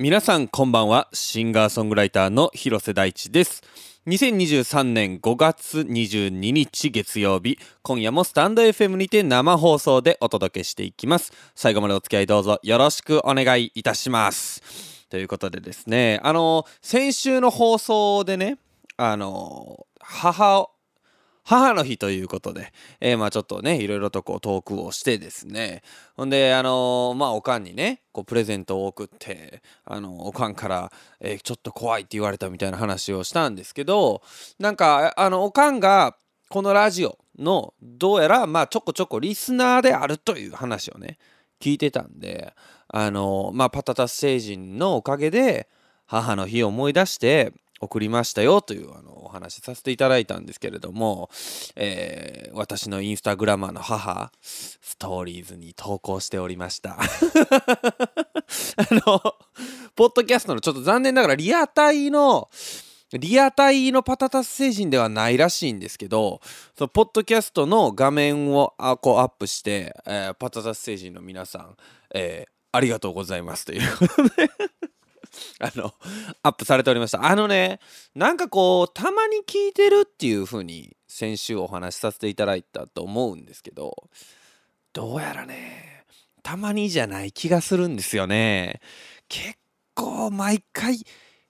[0.00, 1.08] 皆さんこんばんは。
[1.12, 3.64] シンガーソングライターの広瀬大地です。
[4.06, 11.32] 2023年5月22日月曜日今夜もスタンド FM にて生放送でお届けしていきます。
[11.56, 14.62] 最後までお付き合いどうぞよろしくお願いいたします。
[15.10, 18.58] ということでですねあの先週の放送でね
[18.96, 20.68] あの母
[21.48, 25.82] 母の日ということで、えー、まあちょっとね、いろいろとこうトークをしてですね、
[26.14, 34.20] ほんで、あのー、まあおかんにね、こうプレゼントを送って、あのー、おかんから、えー、ちょっと怖いって言われたみたいな話をしたんですけど、
[34.58, 36.18] なんか、あの、おかんが
[36.50, 41.16] このラジオの、どうやら、まあちょこちょこリスナーであるという話をね、
[41.60, 42.52] 聞いてたんで、
[42.88, 45.66] あのまあパタタス星人のおかげで、
[46.04, 51.30] 母の日を思い出して、送りましたよというあのお話しさせていただいたんですけれども、
[51.76, 56.98] えー、私のインスタグラマーの母ストーリーズに投稿しておりました。
[56.98, 57.06] あ
[58.90, 59.20] の
[59.94, 62.48] ポッドキャストのちょっと残念ながらリアタイの
[63.12, 66.40] リアタイのパタタス星人ではないらしいんですけど、
[66.76, 71.76] そのポッドキャストの画面をあこうアップして、えー、パタタス星人の皆さん、
[72.14, 74.50] えー、ありがとうございますということで。
[75.60, 75.94] あの、
[76.42, 77.24] アップされておりました。
[77.24, 77.80] あのね、
[78.14, 84.08] なんかこう、たまに聞いてるっていう風に先週お話しさせていただいたと思うんですけど、
[84.92, 86.04] どうやらね、
[86.42, 88.80] たまにじゃない気がするんですよね。
[89.28, 89.58] 結
[89.94, 90.98] 構毎回、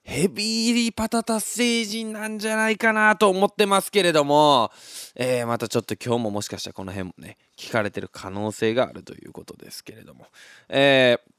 [0.03, 4.71] ヘビーリパタタ星人なんじゃないかなと思ってますけれども、
[5.15, 10.25] えー、またちょっと今日ももしかしたらこの辺もね、聞かれてる可能性があるということですけれども、
[10.67, 11.38] えー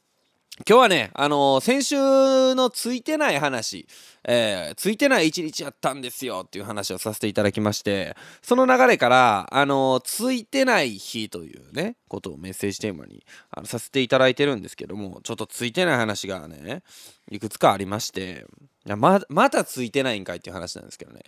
[0.69, 3.87] 今日はね、あのー、先週のついてない話、
[4.25, 16.83] えー、ついてない一日やったんですよっていう話をさせていただきまして、その流れから、あのー、ついてない日というね、ことをメッセージテーマにあのさせていただいてるんですけども、ちょっとついてない話がね、
[17.31, 18.45] いくつかありまして、
[18.87, 21.23] いやままだついてないんかいっていう話なんですけどね、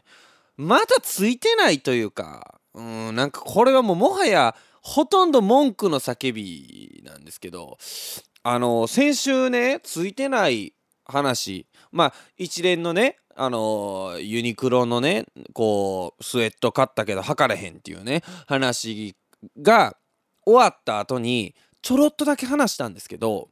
[0.58, 7.78] まだついてないというか、うん、なんかこれはもうもはや、ほとんど文句の叫びなんですけど、
[8.42, 11.66] あの先週ねついてない話。
[11.90, 19.14] まあ一連のねあのユニクロのねこうスウェット買ったけど測れへんっていうね話
[19.60, 19.96] が
[20.44, 23.48] 終わった後にちょろっとだけ話したんですけど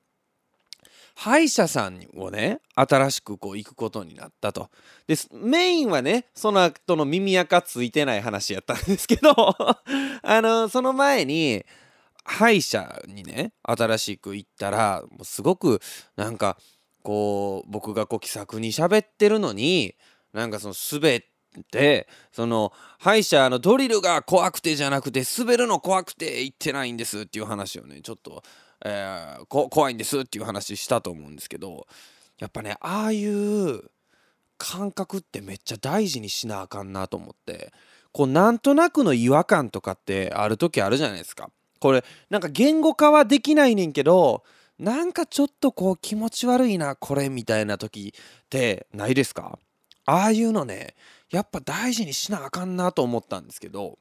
[1.14, 4.70] 歯医者さんをね新しくこう行くことになったと。
[5.06, 9.34] でメインはねその後の耳垢ついてない話やったんですけど
[10.22, 11.64] あのその前に
[12.30, 15.80] 歯医者にね新しく行ったらもうすごく
[16.16, 16.56] なんか
[17.02, 19.94] こう僕がこう気さくに喋ってるのに
[20.32, 21.22] なんかその滑っ
[21.70, 28.42] てその歯医者のドリルが怖くてじゃなくて滑るの怖くて行ってないんですっていう話をねちょっと、
[28.84, 31.88] えー、怖いんですっていう話したと思うんですけど
[32.38, 33.82] やっぱねああいう
[34.56, 37.72] 感覚ってめっちゃ大事にしなあかんなと思って
[38.12, 41.50] こうなんとなくの違和感とかってある時あるじゃないですか。
[41.80, 44.44] これなんか言語化はできないねんけど
[44.78, 49.58] なんかちょっとこう気持ち悪いなこれみたいな時ってないですか？
[50.06, 50.94] ああいうのね
[51.30, 53.98] やっぱ大事にしなあかんなと思ったんですけど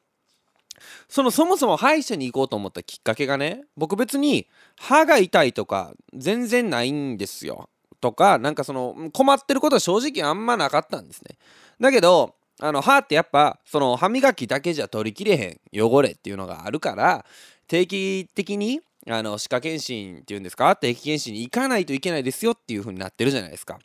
[1.08, 4.48] そのそもそも歯医者に行こうと思ったきっかけがね僕別に
[4.78, 7.70] 歯が痛いとか全然ないんですよ。
[8.02, 11.38] とかなんかその困ってることは正直あんまなかったんですね。
[11.82, 17.26] だけどあの歯ってやっぱその歯磨きだけじゃ取りきれへん汚れっていうのがあるから
[17.70, 20.76] 定期的にあの歯科検診っていうんですか？
[20.76, 23.80] 定期検診に行かないといけないですよっていう風になってるじゃないですか。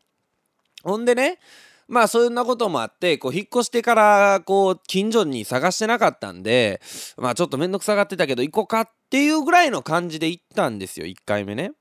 [0.82, 1.38] ほんでね
[1.86, 6.80] まあそんなこともあってこう引っ越してからこう近所に探してなかったんで
[7.16, 11.72] まあちょっと面倒くさがってたけど行こうかっていうぐらいの感じで行ったんですよ1回目ね。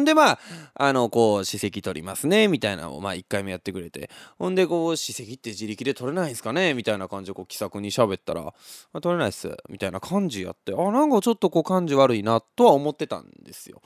[0.00, 0.38] んでまあ
[0.74, 8.52] あのこう歯石取りますねみたいなのをまあ1回目やってくれてほんでこう歯石って自力で取れないんすかねみたいな感じでこう気さくに喋ったら
[9.00, 13.80] 「取れないっす」みたいな感じやってあなんかちょっとこう感じ悪いなとは思ってたんですよ。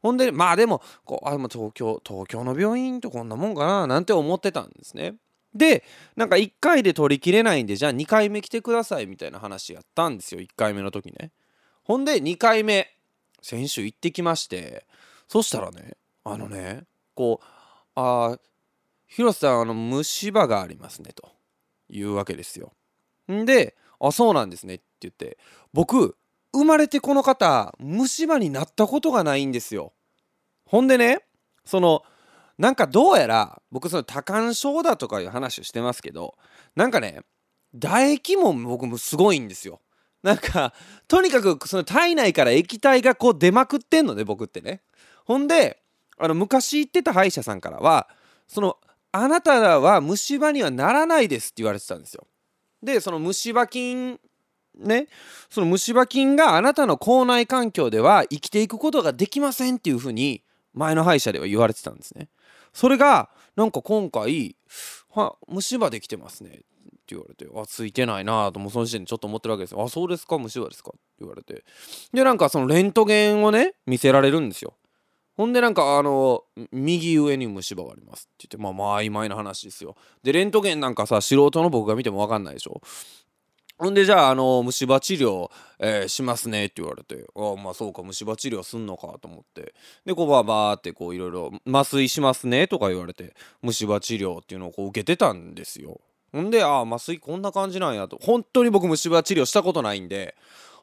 [0.00, 5.14] ほんでまあでもこうあ東京東京の病院ってこんなもんかななんて思ってたんですね。
[5.54, 5.84] で
[6.16, 11.30] なんか1回で取りきれないんでじゃあ2回目来てくださいみたいな話やったんですよ1回目の時ね。
[11.84, 12.96] ほんで2回目
[13.42, 14.86] 先週行ってきまして
[15.28, 16.84] そしたらねあのね
[17.14, 17.44] こう
[17.94, 18.38] 「ああ
[19.06, 21.30] 広瀬さんあの虫歯がありますね」と
[21.88, 22.72] いうわけですよ。
[23.30, 25.38] んで「あそうなんですね」って言って
[25.72, 26.16] 僕
[26.52, 29.92] 生まれてこの方虫歯になったことがないんですよ。
[30.64, 31.24] ほんでね
[31.64, 32.02] その
[32.58, 36.36] なんかどうやら僕その多感症だとかいう話をしてますけど
[36.76, 37.20] なんかね
[37.78, 39.80] 唾液も僕もすごいんですよ。
[40.22, 40.72] なんか
[41.08, 44.82] とにかくその体内から液体がこう出まくってんのね僕ってね。
[45.24, 45.82] ほんで
[46.18, 48.08] あの昔行ってた歯医者さんからは
[48.48, 48.76] その
[49.12, 52.26] あなたらは虫歯にはならないですって言われてたんですよ。
[52.82, 54.18] でその虫歯菌
[54.78, 55.08] ね
[55.50, 60.42] その虫歯菌があなたの口内環境では生きていくことができませんっていうふうに
[60.72, 62.28] 前の歯医者では言われてたんですね。
[62.72, 64.56] それがなんか今回
[65.14, 66.64] 「は虫歯できてますね」って
[67.08, 71.64] 言われて「あついてないな」ともうその時点でちょっと思ってるわけですよ「あそうですか虫歯ですか」って言われて。
[72.14, 74.74] でなんかそのレントゲンをね見せられるんですよ。
[75.36, 79.96] ほんでなんかあの右上に虫歯がありますって言ってまあまあ曖昧な話ですよ。
[80.22, 82.80] でレントゲンなんかさ素人の僕が見ても分かんないでしょ？
[83.78, 85.50] ほんでじゃああの虫歯治療、
[85.80, 89.74] えー、しますねって言われてああまあそうか虫歯治療すんのかと思って。
[90.04, 96.00] でこうバーバーってこういろいろ麻酔しますねとか言われて虫歯治療っていうのをこう受けてたんですよ。
[96.30, 98.18] ほんであ麻酔こんな感じなんやと。
[98.22, 100.36] 本当に僕虫歯治療したことないんで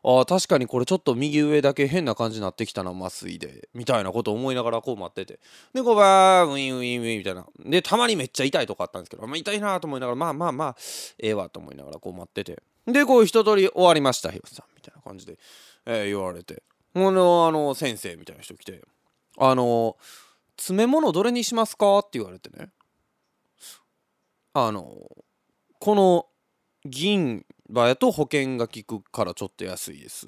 [0.03, 3.69] あ確かにこれちょっと右上だけ変な感じになってきたな麻酔で。
[3.73, 5.39] みたいなこと思いながらこう待ってて。
[5.73, 7.45] でこうバーウィンウィンウィンみたいな。
[7.65, 10.75] でたまにめっちゃ痛いとこあったんですけど、まあ、痛いなと思いながらまあまあまあ
[11.19, 12.61] ええわと思いながらこう待ってて。
[12.87, 15.37] でこう一通り終わりました広瀬さんみたいな感じで、
[15.85, 16.63] えー、言われて。
[16.93, 18.81] ほのあの先生みたいな人来て
[19.37, 19.95] 「あの
[20.57, 22.69] 詰め物どれにしますか?」って言われてね。
[24.53, 24.95] あの
[25.79, 26.25] この
[26.83, 30.27] 銀歯やと保険が効くからちょっと安いです。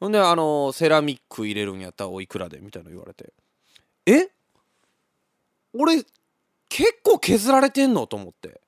[0.00, 3.32] ほんであのセラミック入れるんやったらおいくらでみたいな言われて。
[4.06, 4.28] え？
[5.74, 6.04] 俺
[6.68, 8.60] 結構削られてんのと思って。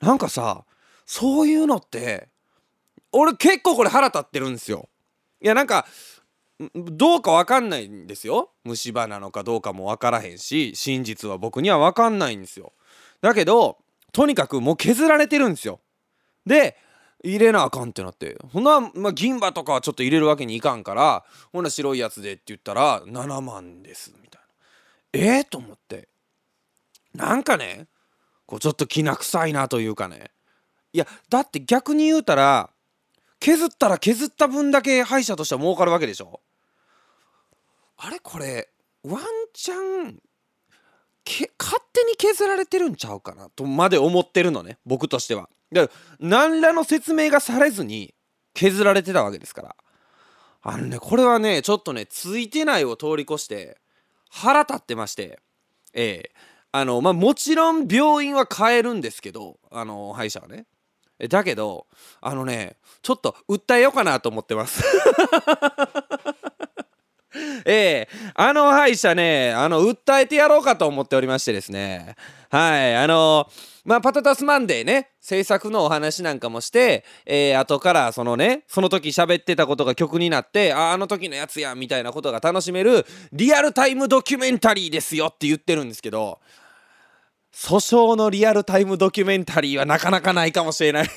[0.00, 0.64] なんかさ
[1.06, 2.28] そういうのって
[3.12, 4.88] 俺結構これ腹立ってるんですよ。
[5.40, 5.86] いやなんか
[6.74, 8.50] どうか分かんないんですよ。
[8.64, 12.72] 虫歯なのかどうかも分からへんし真実は僕には分かんないんですよ。
[13.20, 13.78] だけど
[14.12, 15.80] とにかくもう削られてるんですよ。
[16.46, 16.76] で
[17.22, 18.36] 入れなあかんってなって。
[18.52, 24.42] ほな、まあ、銀歯とかはちょっと入れるわけにいかんからほな白いやつでって言ったら7万ですみたい
[25.22, 25.36] な。
[25.36, 26.08] えー、と思って。
[27.14, 27.86] なんかね
[28.46, 30.30] こうちょっときな臭いなというかね。
[30.92, 32.70] いやだって逆に言うたら
[33.40, 36.40] 削ったら削った分だけ歯医者としては儲かるわけでしょ？
[37.98, 38.68] あれこれ
[39.04, 39.22] ワン
[39.52, 40.20] チャン
[41.58, 45.48] 勝手に削られてるんちゃうかなとまで思ってるのね僕としては。
[45.72, 45.90] で
[46.20, 48.14] 何らの説明がされずに
[48.54, 49.76] 削られてたわけですから。
[50.64, 53.78] あのねこれはねちょっとねついてないを通り越して
[54.30, 55.40] 腹立ってまして。
[55.94, 56.30] ええ。
[56.74, 60.66] あのまあもちろん病院は変えるんですけどあの歯医者はね。
[61.28, 61.86] だけど
[62.20, 64.82] あのねちょっと訴えようかなと思ってます。
[67.64, 68.32] ええ。
[68.34, 72.16] あの歯医者ねあの訴えてやろうかと思っておりましてですね。
[72.50, 72.96] はい。
[72.96, 73.50] あの
[73.84, 75.10] まあパタタスマンデーね。
[75.20, 86.40] 制作のお話なんかもしてえー、後からそのねその時喋ってたことが曲になってああの時のやつやみたいなことが楽しめるリアルタイムドキュメンタリーですよって言ってるんですけど
[87.54, 91.08] 訴訟のリアルタイムドキュメンタリーはなかなかないかもしれない。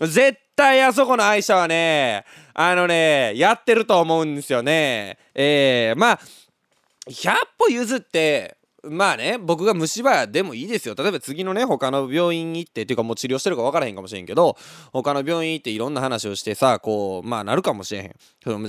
[0.00, 2.24] 絶対あそこの愛車はね
[2.54, 5.18] あのねやってると思うんですよね。
[5.34, 6.20] えー、まあ
[7.08, 10.94] 100歩譲ってまあね僕が虫歯でもいいですよ。
[10.96, 14.56] 例えば次のね他の病院行ってっていうかもう治療してるか分からへんかもしれんけど
[14.92, 18.14] 他の病院行っていろんな話をしてさこうまあなるかもしれへん。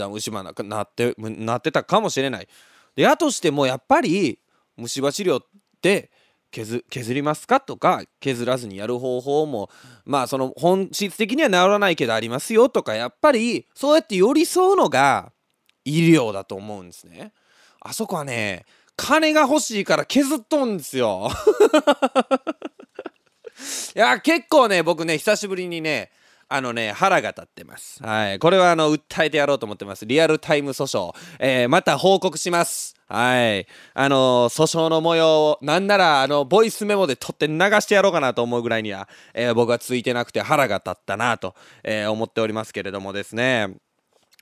[0.09, 2.47] 虫歯ななってなってたかもしれない。
[2.95, 4.39] でやとしてもやっぱり
[4.77, 5.43] 虫歯治療っ
[5.81, 6.11] て
[6.51, 9.69] 削削りますかとか削らずにやる方法も
[10.05, 15.31] まあその本質的には治らないけどありますよとかやっぱりそうやって寄り添うのが
[15.85, 17.33] 医療だと思うんですね。
[17.81, 18.65] あそこはね
[18.99, 21.29] 金が欲しいから削っとんですよ。
[23.95, 26.11] いや結構ね僕ね久しぶりにね
[26.51, 28.01] あのね、腹が立ってます。
[28.03, 28.39] はい。
[28.39, 30.07] これはあの、訴えてやろうと思ってます。
[30.07, 31.13] リアルタイム訴訟。
[31.37, 32.95] えー、また報告します。
[33.07, 33.67] はい。
[33.93, 41.53] あのー、訴訟の模様を、なんなら、あの、ボイスメモで撮って流してやろうかなと思うぐらいには、えー、僕はついてなくて腹が立ったなと、
[41.83, 43.75] え思っておりますけれどもですね。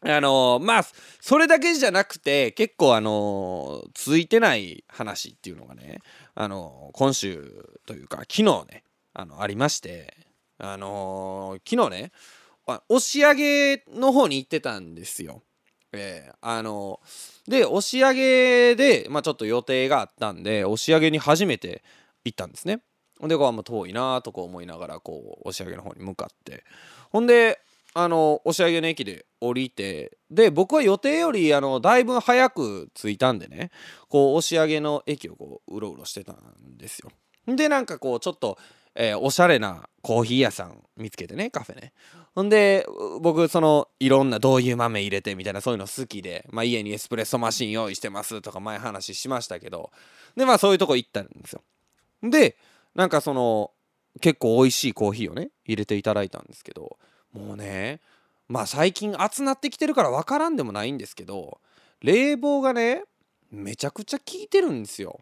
[0.02, 0.86] あのー、まあ、
[1.20, 6.00] それだけじゃなくて、結構あのー、ついてない話っていうのがね、
[6.36, 10.28] あのー、今週というか、昨日ね、あの、ありまして、
[10.60, 12.12] あの、昨日ね
[12.68, 15.42] 押し上げの方に行ってたんですよ。
[15.94, 17.00] えー、あの、
[17.48, 21.84] で押し上げで、まあ、ちょっと予定があったんで押し上げに初めて
[22.26, 22.82] 行ったんですね。
[23.22, 26.64] でこう、まあ、遠いなとか思いながらこう押し上げの方に向かって
[27.10, 27.60] ほんで
[28.00, 33.72] あの押上の駅で降りてで僕は予定よりあのだいぶ早く着いたんでね
[34.08, 36.38] こう押上の駅をこううろうろしてたん
[36.78, 37.10] ですよ。
[37.48, 38.60] でなんかこうちょっと
[39.00, 41.94] えー、おしゃれなコーヒー屋さん見つけてねカフェね。
[42.36, 42.86] ほんで
[43.22, 49.92] 僕そのいろんなどういう豆入れてみたいなそういうの好きで、まあ、家にエスプレッソマシン用意してますとか前話しましたけど。
[50.36, 51.62] でまあそういうとこ行ったんですよ。
[52.24, 52.58] で
[52.96, 53.72] なんかその
[54.22, 56.98] 結構美味しいコーヒーをね入れていただいたんですけど。
[57.38, 58.00] もうね
[58.48, 61.60] まあ最近暑なってきてるから分からんでもないんですけど
[62.02, 63.04] 冷房がね
[63.52, 65.20] めちゃくちゃ効いてるんですよ。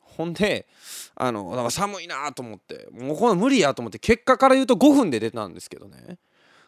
[0.00, 0.66] ほんで
[1.14, 6.18] あのなんか寒いなと思ってもうこの無理やと思って結果から言うと5分で出たんですけどね。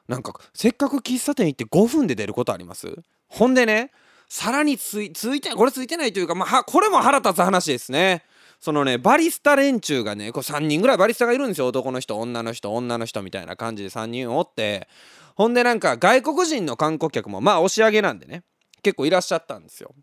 [0.07, 2.95] なんかせっかく喫茶店行って5分で出ることあります？
[3.29, 3.91] ほんでね
[4.29, 8.23] さらについついてこれついてないというかまあこれも腹立つ話ですね。
[8.61, 14.89] そのねバリスタ連中がねこう3人ぐらいバリスタがいるんですよ男の人女の人女の人みたいな感じで3人おって
[15.35, 18.43] ほんでなんか外国人の観光客もまあ押し上げなんでね
[18.83, 19.95] 結構いらっしゃったんですよ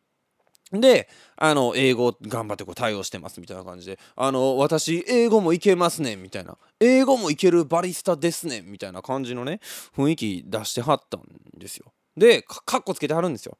[0.72, 1.08] で、
[1.38, 9.60] あの、英語頑張ってこう対応してますみたいな感じで、あの、私、英語もいけますねみたいな、英語もいけるバリスタですねみたいな感じのね、
[9.96, 11.24] 雰囲気出してはったん
[11.58, 11.94] ですよ。
[12.18, 13.58] で、かっこつけてはるんですよ。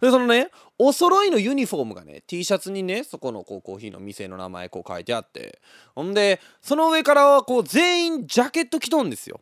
[0.00, 5.60] で、そのね、お揃いのユニフォームがね、T シャツにね、そこのこうコーヒーの店の名前こう書いてあって、
[5.94, 9.40] ほんで、その上からはこう全員ジャケット着とんですよ。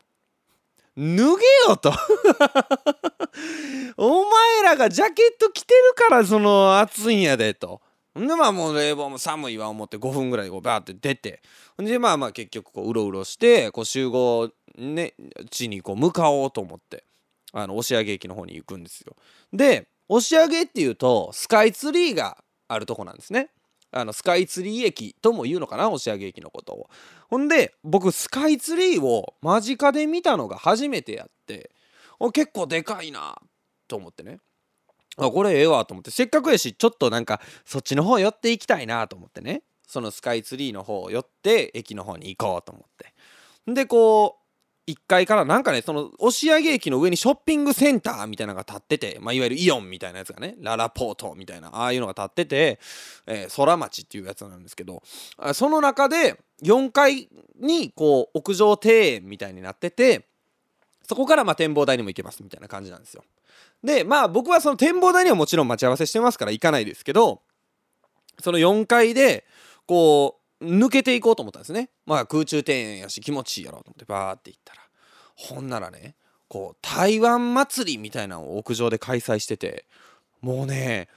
[0.97, 1.21] 脱げ
[1.69, 1.93] よと
[3.99, 7.83] お前らがジャケット着てるからその暑いんやでと。
[8.15, 11.43] ほんでまあもう冷房も寒いわ思って5分ぐらいこうバーって出て
[11.77, 15.13] ほんでまあまあ結局こううろうろしてこう集合ね
[15.51, 17.05] 地にこう向かおうと思って
[17.53, 19.15] あの押上駅の方に行くんですよ。
[19.53, 23.51] で押上っていうとスカイツリーがあるとこなんですね。
[23.93, 26.91] あのスカイツリー駅とも言うのかな押上駅のことを。
[27.29, 31.71] ほんで僕スカイツリーを間近で見たのが初めてやって
[32.33, 33.37] 結構でかいな
[33.89, 34.39] と思ってね
[35.17, 44.46] あこれええわと思ってせっかくやしちょっとなんかそっちの方寄っていきたいなと思ってねそのスカイツリーの方寄って駅の方に行こうと思ってでこう
[44.87, 52.79] 1階からなんかねその押上駅の上にショッピングセンターみたいなのが建ってて、まあ、いわゆるイオンみたいなやつがねララポートみたいなああいうのが建ってて、
[53.27, 55.03] えー、空町っていうやつなんですけど
[55.55, 57.29] その中で4階
[57.61, 60.27] にこう屋上庭園みたいになってて
[61.03, 63.25] そこからま展望台にも行けますみたいな感じなんですよ。
[63.83, 67.43] でまあ僕はその展望台にはもちろん待ち合わせしてますから行かないですけど
[68.41, 69.45] その4階で
[69.87, 71.91] こう抜けていこうと思ったんですね。
[72.07, 74.81] まあ空中庭園やし気持ちいいやろうと思ってバーって行ったら。
[75.35, 76.15] ほんならね
[76.49, 79.85] こう台湾祭りみたいなのを屋上で開催してて
[80.41, 81.09] もうね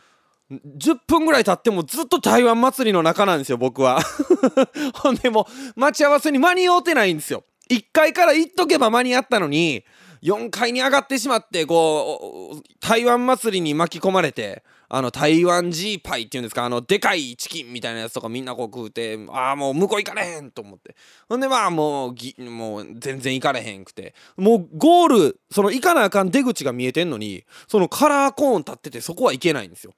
[0.52, 4.02] 10分ぐらい経ってもずっと台湾祭りの中なんですよ僕は。
[4.96, 7.44] ほんでもう待ち合わせに間に合うてないんですよ。
[7.70, 9.86] 1階から行っとけば間に合ったのに
[10.22, 20.96] 4階に上がってしまってこう台湾祭りに巻き込まれてあの台湾ジーパイっていうんですかあのでかいチキンみたいなやつとかみんなこう食うてああもう向こう行かれへんと思って。
[21.30, 24.16] ほんでまあもうぎもう全然行かれへんくて。
[24.36, 29.94] もうゴールその行かなあかん出口が見えてんのにそのカラーコーン立っててそこは行けないんですよ。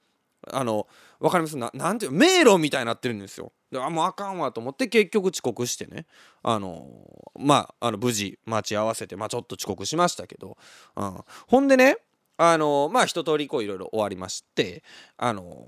[0.50, 0.86] あの
[1.22, 1.56] 分かります？
[1.56, 3.52] ななんていう迷路みたいになってるんですよ。
[3.70, 6.06] であもうあかんわと思って結局遅刻してね。
[6.42, 6.86] あの
[7.38, 10.58] まああの無事待ち合わせてまあちょっと遅刻しましたけど、
[10.96, 11.98] うん、ほんでね
[12.36, 14.82] あのまあ一通りこういろいろ終わりまして
[15.16, 15.66] あの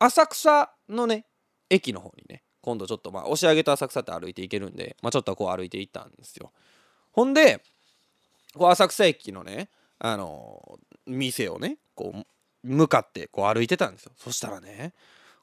[0.00, 1.24] 浅草のね
[1.70, 6.50] 駅の方にね今度ちょっとまあ押し上げと浅草って歩いていけるんで、まあ、ちょっとこう歩いていったんですよ。
[7.12, 7.62] ほんで
[8.54, 12.26] こう浅草駅のねあの店をねこう
[12.62, 14.92] 向かってこう歩いてたんですよそしたらね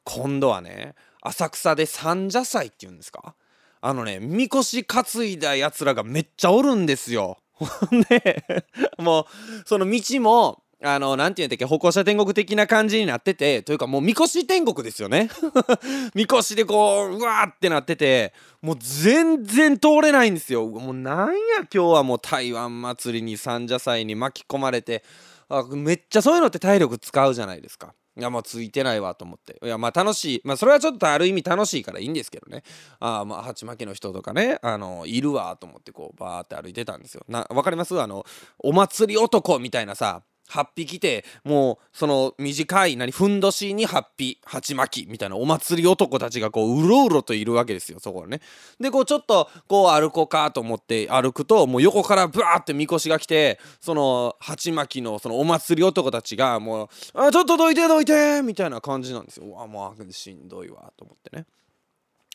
[0.04, 3.34] 今度はね浅草で三社祭っていうんですか？
[3.80, 7.38] あのねみこし担いだやつらがめっちゃおるんですよ。
[7.52, 7.66] ほ
[7.96, 8.64] んで
[8.98, 9.26] もう
[9.64, 15.30] その道もあの、なんて言うんだっけ、歩行者天国的な感じになってて、というかもう、みこし天国ですよね。
[16.14, 20.66] みこしでこう、うわーってなってて、もう全然通れないんですよ。
[20.66, 25.04] もうなんや今日はもう台湾祭りに三社祭に巻き込まれて、
[25.48, 27.94] あめっちゃそういうのって体力使うじゃないですか。
[28.16, 29.58] いやもうついてないわと思って。
[29.64, 30.40] いやまあ楽しい。
[30.44, 32.62] まあそれはちょっとある意味楽しいからいいんですけどね。
[33.00, 37.24] ああまあ鉢巻きの人とかねあのいるわと思ってこうバーって歩いてたんですよ。
[37.28, 38.00] なわかります？
[38.00, 38.24] あの
[38.60, 48.40] お祭り男みたいなさ8匹来てもうその短い何ふんどしに8匹鉢巻きみたいなお祭り男たちがこううろうろといるわけですよそこね。
[48.78, 59.46] でこうちょっとこう歩こうかと思って歩くともう横からブワーってみこしが来てその鉢巻きのそのお祭り男たちがもう「あちょっとどいてどいて」みたいな感じなんですよ。
[59.46, 61.46] うわもうしんどいわと思ってね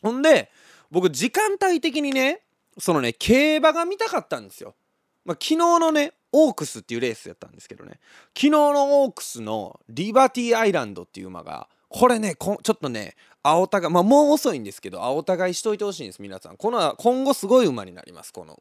[0.01, 0.49] ほんで
[0.91, 2.41] 僕時間帯的にね
[2.77, 4.75] そのね競馬が見たかったんですよ。
[5.25, 8.00] まあ、昨日のねオークスっていうレースやったんですけどね。
[8.36, 16.57] 昨日のオークスのリバティアイランドっていう馬がこれねちょっとね青田がまあもう遅いんですけど青互いしといてほしいんです皆さん。
[16.57, 18.59] この今後すごい馬になりますこの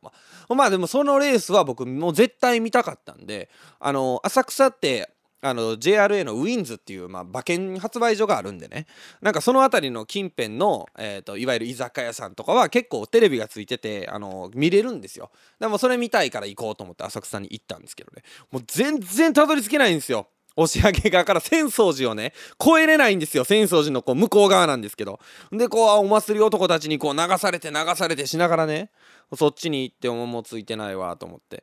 [0.48, 0.56] 馬。
[0.56, 5.10] まあでもそのレースは僕もう絶対見たかったんであの浅草って
[5.40, 8.86] あの JRA のウィンズっていう、まあ、馬券発売所があるんでね。
[9.20, 15.30] なんかその辺りの近辺の、えーと、いわゆる居酒屋さんとかは結構テレビがついててあの見れるんですよ。
[15.60, 18.22] でもそれ見たいから行こうと思って浅草に行ったんですけどね。
[18.50, 20.28] もう全然たどり着けないんですよ。
[20.56, 23.44] 押上側から浅草寺をね越えれないんですよ。
[23.44, 25.20] 浅草寺のこう向こう側なんですけど。
[25.52, 28.90] でこうお祭り男たちにこう流されて流されてしながらね
[29.36, 31.62] そっちに行ってももうついてないわと思って。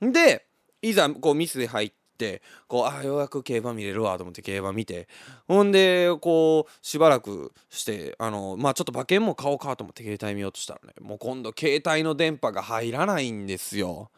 [0.00, 0.46] で
[0.80, 5.08] いざこうミスで入ってってこうあようやく競馬見れるわと思って競馬見て
[5.48, 10.94] ほんでこうしばらくしてあのまあちょっと馬券も買おうかと思って携帯見ようとしたらね。
[11.00, 14.10] もう今度携帯の電波が入らないんですよ。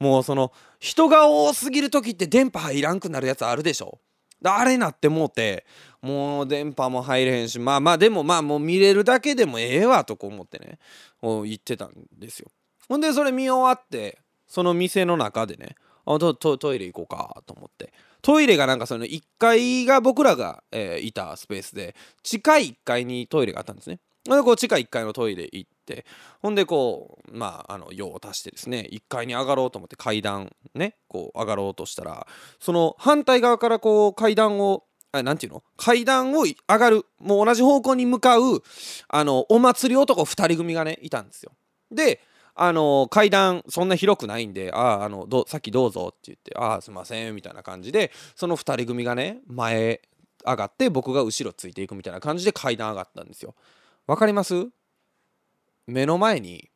[0.00, 4.00] もうその人が多すぎる時って電波入らんくなるやつあるでしょ。
[4.44, 5.64] あれなってもうて
[6.02, 10.78] もう電波も入れへんしまあまあでもまあもう見れるだけでもええわとこ思ってね
[11.22, 12.50] 言ってたんですよ。
[12.88, 15.74] ほんでそれ見終わってその店の中でね
[16.06, 17.92] あトトイレ行こうかと思って。
[18.22, 24.00] トイレがなんかその1階が僕らが、えー、いたスペースで地下1階にトイレがあったんですね。
[24.24, 26.04] でこう地下1階のトイレ行って
[26.42, 32.26] ほんでこうまああの用を足してですね1階に上がろうと思って階段ねこう上がろうとしたら
[32.58, 34.82] その反対側からこう階段を
[35.12, 35.62] 何て言うの？
[35.76, 38.62] 階段を上がるもう同じ方向に向かう
[39.08, 41.52] あのお祭り男2人組がねいたんですよ。
[41.92, 42.20] で
[42.58, 50.00] あの階段そんな広くないんで「ああのどさっきどうぞ」って言って「ああすいません」みたいな感じでその2人組がね前
[50.44, 53.54] 上がって僕が後ろついていくみたいな感じで階段上がったんですよ。
[54.06, 54.68] わかります？
[55.86, 56.70] 目の前に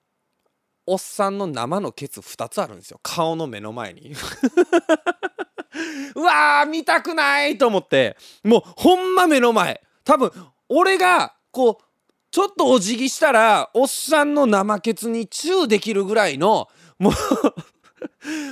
[0.87, 3.00] おっさんの生のケツ2つあるんですよ。
[3.02, 4.12] 顔の目の前に。
[6.16, 8.16] うわー見たくないと思って。
[8.42, 9.80] もうほんま目の前。
[10.04, 10.32] 多分
[10.68, 11.84] 俺がこう
[12.30, 16.68] ちょっとお辞儀したらおっさんの生ケツにチューできるぐらいの
[16.99, 17.12] もう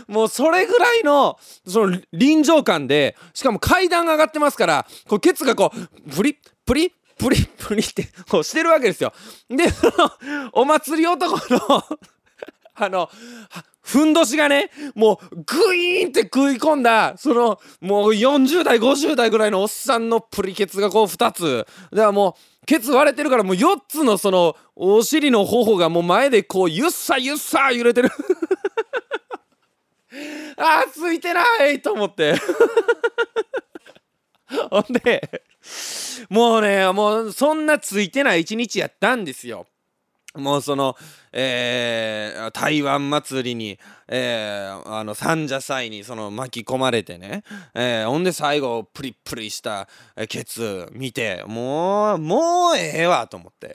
[0.11, 9.13] もうそれぐらいのその臨場感でしかも階段上がってますからこうケツがこうプリプリプリプリってこうしてるわけですよ。
[9.49, 9.65] で
[10.53, 11.85] お祭り男の
[12.81, 13.11] あの
[13.83, 28.11] ふんどしがねもうグイーンって食い込んだそのもう40代50代ぐらいのおっさんのプリケツがこう2つだからもうケツ割れてるからもう4つのそのお尻の頬がもう前でこうゆっさゆっさ揺れてる。
[30.59, 32.35] あーついてないと思って。
[34.71, 35.43] ほんで
[36.29, 39.67] もうねもうそんなついてない一日やったんですよ。
[40.39, 40.97] もうその、
[41.33, 49.89] えー、台湾祭りに、えー、あの三者祭にその巻き込まれてね、えー、ほんで最後プリプリした
[50.29, 53.75] ケツ見てもうもうええわと思って。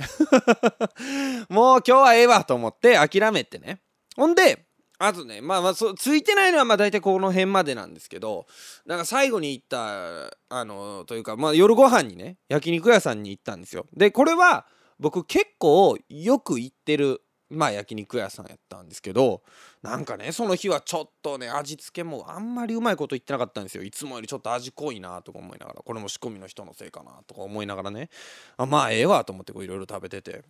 [1.50, 3.82] もう今日はええわと思って諦めてね。
[4.16, 4.66] ほんで
[5.00, 8.46] あとねまあまあそついてないのはまあ大体この辺までなんですけど
[8.86, 13.86] なんか最後に行ったあのというかまあ夜ご飯にね焼肉屋さんに行ったんですよ。
[13.94, 14.66] でこれは
[15.00, 19.44] 僕結構よく行ってるまあ焼肉屋さんやったんですけど
[19.82, 23.84] なんかねその日はちょっとね味付けもあんまりうまいこと言ってなかったんですよ。
[23.84, 28.10] いつもよりちょっと味濃いなとか思いながらこれも仕込みの人のせいかなとか思いながらね。
[28.58, 30.44] あまあええわと思っていろいろ食べてて。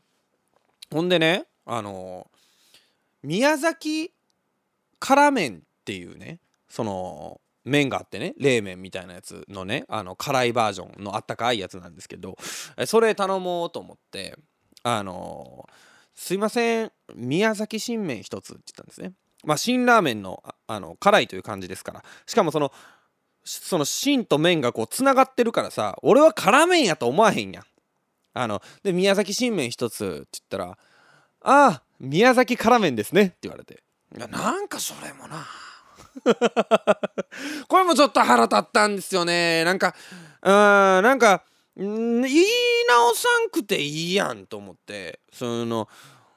[0.92, 2.28] ほんでねあの
[3.24, 4.12] 宮崎
[5.00, 12.38] 辛麺っていうねその麺があってね冷麺みたいなやつのねあの辛いバージョンのあったかいやつなんですけど
[12.86, 14.38] それ頼もうと思って
[14.84, 15.68] あの
[16.14, 19.14] すいません宮崎新麺一つって言ったんですね。
[19.44, 22.04] まあ辛ラーメンのあの辛いという感じですから。
[22.26, 22.72] しかもその
[23.44, 27.64] その芯と麺がこうつながってるからさ俺は辛麺やと思わへんやん。
[28.36, 30.78] あので宮崎新麺一つって言ったら
[31.42, 33.84] 「ああ宮崎辛麺ですね」って言われて。
[34.16, 35.38] いやなんかそれもな。
[35.38, 35.73] あ
[37.68, 39.64] これもちょっと腹立ったんですよね。
[39.64, 39.96] なんか
[40.42, 41.44] うんなんか
[41.76, 42.46] 言い
[42.88, 45.20] 直さんくていいやんと思って。
[45.32, 45.90] その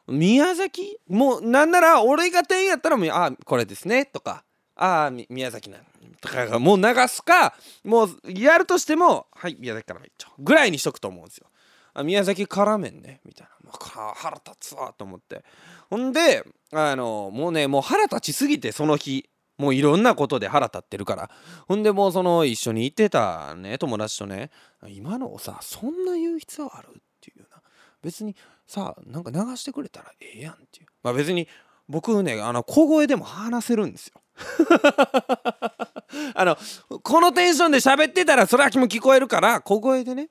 [0.07, 0.99] 宮崎？
[1.09, 4.45] もうなんなら俺が店員やったらもう「あこれですね」とか
[4.77, 5.79] 「ああ宮崎な
[6.21, 11.49] とかがもう流すかもうやるとしても「はい宮崎からめっちゃ」ぐらいにしとくと思うんですよ。
[11.93, 13.21] あ宮崎辛麺ね。
[13.25, 13.71] みたいな。
[13.71, 15.45] もう腹立つわと思って。
[15.89, 19.29] ほんであのもうねもう腹立ちすぎてその日。
[19.59, 21.31] もういろんなことで腹立ってるから。
[21.67, 24.51] ほんでもうその一緒に行ってたね友達とね
[24.89, 26.89] 今のをさそんな言う必要ある？
[26.89, 27.63] っていうな。
[28.03, 30.87] 別にさなんか流してくれたらええやんっていう。
[31.03, 31.49] まあ別に
[31.89, 34.21] 僕ねあの小声でも話せるんですよ。
[36.35, 36.57] あの
[37.03, 40.29] このテンションで喋ってたらそれはも聞こえるから小声でね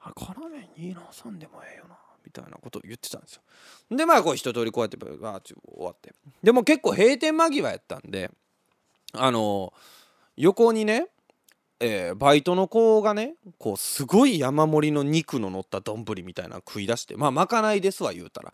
[0.00, 3.42] あ辛麺いいなさんでもええよなみたいなことを言ってたんですよ。
[3.96, 6.12] でまあこう一通りこうやってバーッて終わって。
[6.42, 8.30] でも結構閉店間際やったんで
[9.12, 9.72] あの
[10.36, 11.08] 横にね
[11.82, 18.52] えー、バイトの子がねこうすごい山盛りの肉の乗った丼みたいなの食い出してまあまかないですわ言うたら。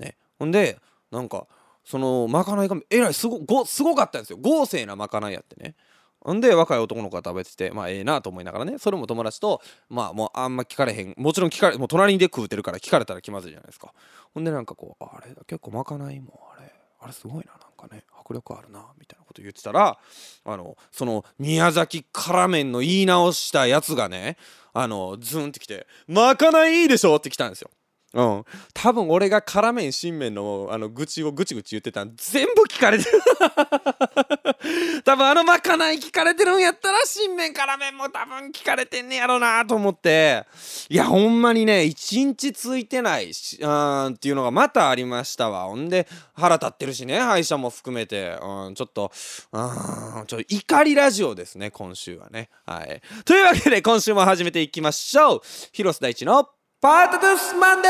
[0.00, 0.16] ね。
[0.38, 0.78] ほんで
[1.12, 1.46] なんか
[1.84, 4.38] そのまかないがえらいすごごすごかったんですよ。
[4.40, 5.76] 豪勢なまかないやってね。
[6.20, 13.94] ほんで若い男の子が食べててまあええなと思いながらねそれも友達とまあもうあんま聞かれへんもちろん聞かれもう隣で食うてるから聞かれたら気まずいじゃないですか。
[14.34, 19.98] ほんでなんかこうあれ結構まかないもあれあれすごいななかね迫力あるなみたいなこと言ってたら
[20.44, 24.36] あのその宮崎辛麺の言い直したやつがね
[24.72, 27.70] あのズンってきて「まかないいいでしょ」って来たんですよ。
[28.14, 33.22] うん、多分俺が辛麺新麺のあの愚痴をぐちぐち言ってたん全部聞かれてる。
[35.04, 40.44] 多分あのまかない聞かれてるんやったら新麺辛麺も多分聞かれてんねやろうなと思って。
[40.88, 45.64] いやほんまにね一日ついてないしうんっていうのがまたありましたわ。
[45.64, 48.38] ほんで腹立ってるしね歯医者も含めて。
[48.40, 49.12] うんちょっと
[49.52, 52.48] うんちょ怒りラジオですね今週はね。
[52.64, 53.02] はい。
[53.24, 55.40] というわけで今週も始めていきましょう。
[55.72, 56.48] 広瀬大地の
[56.86, 57.88] パートゥスマンデ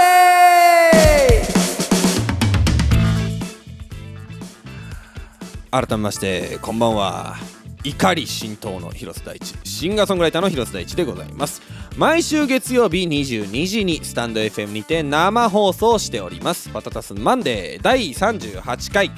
[5.71, 5.87] ー！
[5.87, 7.37] 改めましてこんばんは。
[7.85, 9.55] 怒り浸透の広瀬大地。
[9.65, 11.61] シンガーソングライターの広瀬大地でございます。
[11.99, 16.71] 毎週月曜日22時にスタンド FM にて生放送しております。
[16.71, 19.11] パタタスマンデー第38回。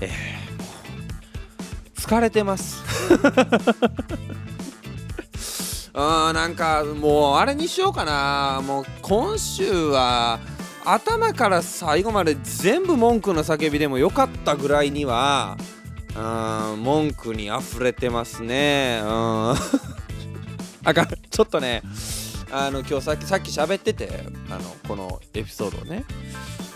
[0.00, 2.82] えー、疲れてます
[5.94, 8.60] うんなんかもうあれにしようかな。
[8.66, 10.40] もう今週は
[10.84, 15.56] 頭から最後まで全部文句の叫びでもよかったぐらいには
[16.16, 19.00] うん文句に溢れてますね。
[19.04, 19.08] うん。
[20.86, 21.82] あかんちょっとね
[22.50, 26.04] あの今日さっきさっき喋っててあのこのエピソードをね。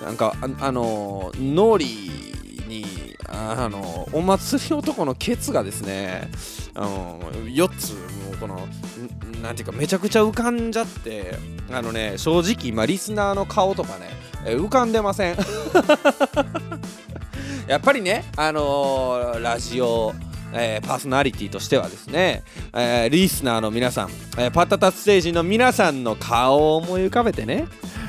[0.04, 2.37] なんかああのノーリー
[2.68, 6.30] にあのお祭り男のケツがですね
[6.74, 8.68] あの4つもうこの
[9.42, 11.34] なんていうかめちゃくちゃ浮かんじゃって
[11.72, 14.10] あのね正直今リスナーの顔とかね
[14.44, 15.36] 浮かんでません。
[17.66, 20.14] やっぱりねあのー、ラジオ
[20.52, 27.66] えー、パーソナリティとしてはですね、えー、リスナーの皆さん、えー、パタタステージの皆さんの顔を思い浮かべてね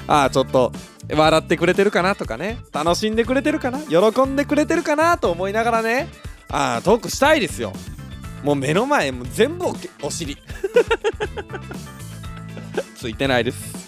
[0.07, 0.71] ああちょっと
[1.15, 2.59] 笑ってくれてるかなとかね。
[2.71, 3.79] 楽しんでくれてるかな。
[3.79, 6.07] 喜んでくれてるかなと思いながらね。
[6.49, 7.73] ああトークしたいですよ。
[8.43, 9.65] もう目の前もう全部
[10.01, 10.37] お尻。
[12.95, 13.79] ついてないです。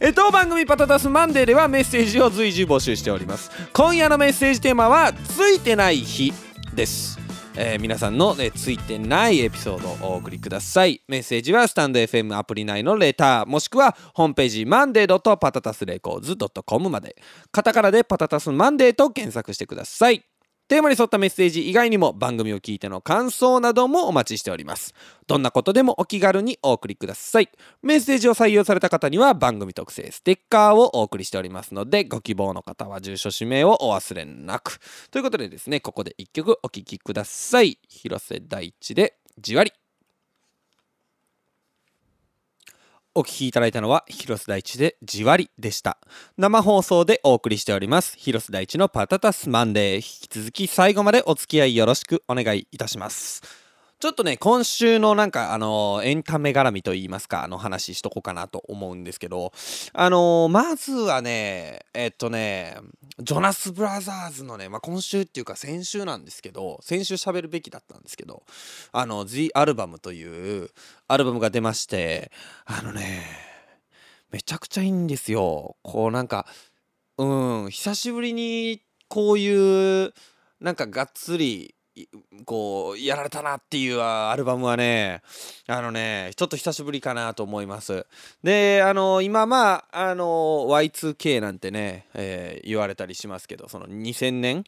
[0.00, 3.50] え当番組パタタスマンデーではメッセージを随時募集しております。
[3.72, 6.32] 今夜のメッセージテーマはついてない日
[6.74, 7.23] です
[7.56, 11.02] えー、皆さんの、ね、ついてないエピソードをお送りください。
[11.06, 16.36] メッセージはスタンド FM アプリ内のレターもしくはホームページマンデーパタタスレコーズ
[16.66, 17.16] .com まで。
[17.52, 20.24] カタカナでパタタスマンデーと検索してください。
[20.66, 24.94] テーマに沿ったメッセージ以外にも番組を聞いての感想などもお待ちしております。
[25.26, 27.50] どんなことでもお気軽にお送りください。
[27.82, 34.78] メッセージを採用された方には番組特製ステッカーをお送りしておりますので、ご希望の方は住所氏名をお忘れなく。
[35.10, 37.78] ということでですね、ここで一曲お聴きください。
[37.88, 39.83] 広瀬大地でじわり。
[43.16, 45.98] お聞きいただいたのは広瀬大地でじわりでした。
[46.36, 49.94] 生放送でお送りしております広瀬大地のパタタスマンデー。
[49.96, 53.63] 引き続き最後までお付き合いよろしくお願いいたします。
[54.00, 59.52] ちょっとね、今週のなんか、あのー、エンタメ絡みといいますか、あの話しとこうかなと思うんですけど、
[59.92, 62.76] あのー、まずはね、えっとね、
[63.18, 68.42] ジョナス・ブラザーズのね、まあ、今週っていうか先週なんですけど、先週喋るべきだったんですけど、
[68.92, 70.70] あの、The Album という
[71.08, 72.32] アルバムが出まして、
[72.66, 73.24] あのね、
[74.30, 75.76] めちゃくちゃいいんですよ。
[75.82, 76.46] こうなんか、
[77.16, 80.12] うん、久しぶりにこういう、
[80.60, 81.73] なんかがっつり
[82.44, 85.22] こうやられたなっていうアルバムはね
[85.66, 88.06] あのねちょっと久しぶりかなと思います。
[88.42, 94.64] であの今まああの Y2K なんてね、えー、言われたりしますけどその2000年、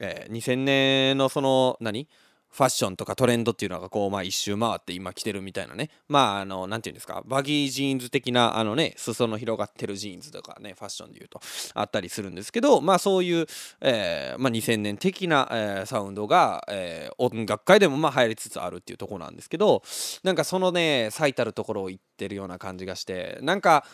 [0.00, 2.08] えー、2000年のその何？
[2.54, 5.90] ファッションとかトレンドっていうのがこうまあ一周回って今来てるみたいなね。
[6.06, 7.22] まああの何て言うんですか？
[7.26, 11.40] バギージーンズ的なあのね裾の広がってるジーンズとかねファッションで言うと
[11.74, 13.46] あったりするんですけどまあそういう、
[13.80, 19.82] えー、まあ、2000年的な、えー、サウンドが、えー、音楽界でもまあ流行りつつあるっていうとこなんですけど
[20.22, 23.84] なんかそのね最たるところを言ってるような感じがしてなんか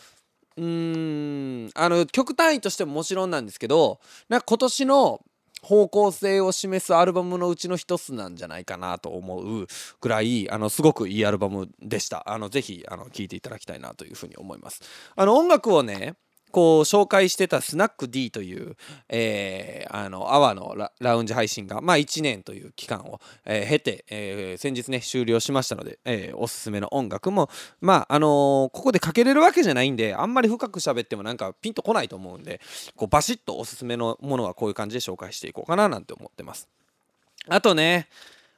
[0.57, 5.21] うーんあの曲単位としてももちろんなんですけどなんか今年の
[5.61, 9.67] 方向性を示すアルバムのうちの一つなんじゃないかなと思う
[9.99, 12.23] くらいあのすごくいいアルバムでした。
[12.29, 14.81] あのぜひあの聴いていただきたいなというふうに思います。
[15.15, 16.15] あの音楽をね
[16.51, 18.75] こう紹介してたスナック D という、
[19.09, 32.61] えー、あの、アワーのラウンジ配信が、まあ1年という期間を、えー、経て、えー、先日ね、終了しましたので、えー、おすすめの音楽も、まああの、ここでかけれるわけじゃないんで、あんまり深く喋ってもなんかピンとこないと思うんで、
[32.95, 36.67] こうバシッとおすすめのものはこういう感じで紹介していこうかななんて思ってます。
[37.47, 38.07] あとね、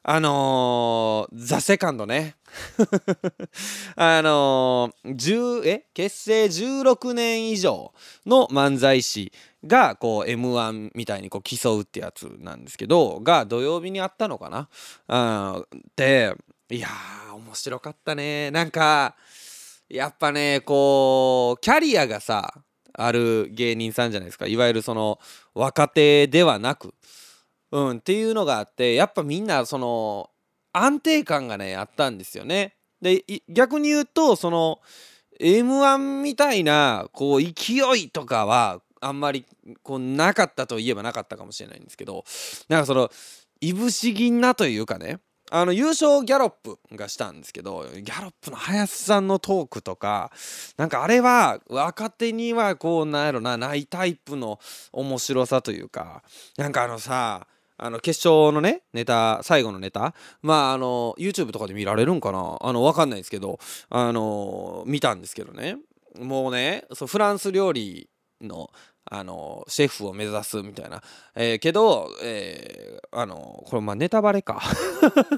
[0.05, 2.35] あのー、ザ・セカンドね。
[3.95, 7.93] あのー、え結成16年以上
[8.25, 9.31] の漫才師
[9.65, 16.35] がこう m 1みたいにこう競うってやつなんですけどが土曜日にあったのかな、で
[16.69, 18.51] いやー面白かったね。
[18.51, 19.15] なんか
[19.87, 22.53] やっぱねこうキャリアがさ
[22.91, 24.47] ある芸人さんじゃないですか。
[24.47, 25.19] いわゆるその
[25.53, 26.93] 若手ではなく。
[27.73, 30.29] うん、っていうのがあってやっぱみんなその
[30.73, 32.75] 安定感がねあったんですよね。
[33.01, 34.79] で逆に言うとその
[35.39, 39.43] m 1みたいなこう勢いとかはあんまり
[39.81, 42.23] こうなかったといえばなかったかもしれないんですけど
[42.69, 43.09] なんかその
[43.59, 50.31] いぶし銀なというかねあの優勝ギャロップがしたんですけどギャロップの林さんのトークとか
[50.77, 54.59] なんかあれは若手にはこうなんやろなないタイプの
[54.91, 56.23] 面白さというか
[56.57, 60.13] なんかあのさあの決勝のねネタ最後のネタ。
[60.41, 62.57] まああの YouTube とかで見られるんかな？
[62.61, 63.59] あの分かんないですけど。
[63.89, 65.77] あの見たんですけどね。
[66.19, 68.09] もうねそうフランス料理
[68.41, 68.69] の
[69.05, 71.01] あのシェフを目指すみたいな、
[71.35, 74.61] えー、けど、えー、あのこれまあネタバレか、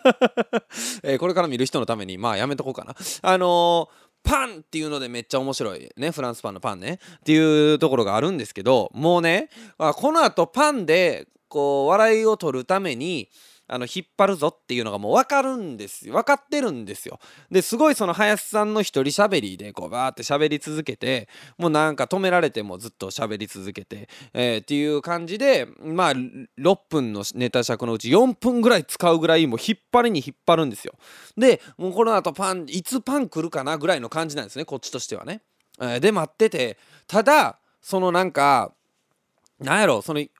[1.03, 2.95] えー、これから見る人のためにまあやめとこうかな。
[3.21, 3.89] あの
[4.23, 6.11] パンっていうのでめっちゃ面白いね。
[6.11, 6.99] フランスパンのパンね。
[7.17, 13.29] っていうところがあるんですけどもうねこのあとパンでこう笑いを取るために
[13.65, 16.13] あの引っ張るぞっていうのがもう分かるんですよ。
[16.13, 17.17] 分かってるんですよ。
[17.49, 30.93] ですごいその林さんの一人喋りでこうバーって喋り続けてもうなんか止められてもずっと喋り続けて、えー、っていう感じでまあ6分のネタ尺のうち4分ぐらい使うぐらいもう引っ張りに引っ張るんですよ。
[31.37, 35.41] でもうこの後パンいつパン来るかなぐらいの感じなんですねこっちとしてはね、
[35.79, 36.77] えー、で待ってて。
[37.07, 38.73] ただそのなんか
[39.59, 40.31] なんやろその引っ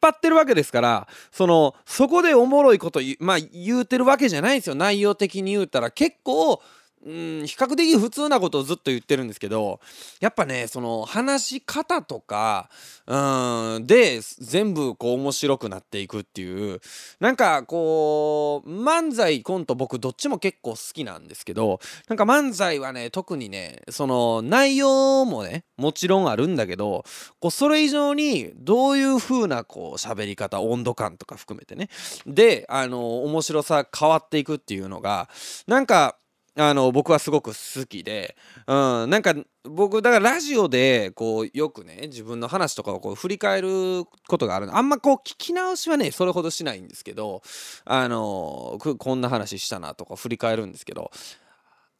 [0.00, 4.74] 張ってるわけですからそのそこでおもろいことまあ言うてるわけじゃないんですよ。
[4.74, 5.90] 内容的に言うたら。
[5.90, 6.62] 結構
[7.04, 9.80] うん比較的普通なことをずっと言ってるんですけど
[10.20, 12.70] やっぱねその話し方とか
[13.06, 16.80] うんで全部こう面白くなっていくっていう
[17.18, 27.04] なんかこう漫才コント僕どっちも結構好きなんですけどなんか漫才はね特にねその内容もねもちろんあるんだけど
[27.40, 31.88] こうそれ以上にどういう風なこう喋り方温度感とか含めてね
[32.26, 35.28] であの面白さ変わっていくっていうのが
[35.66, 36.16] なんか
[36.54, 38.36] あの僕はすごく好きで、
[38.66, 39.34] うん、なんか
[39.64, 47.42] 僕だからラジオでこうよくね自分の話とかをこう振り返ることがあるあんまこう聞き直しはねそれほどしないんですけど
[47.86, 51.10] あのこんな話したなとか振り返るんですけど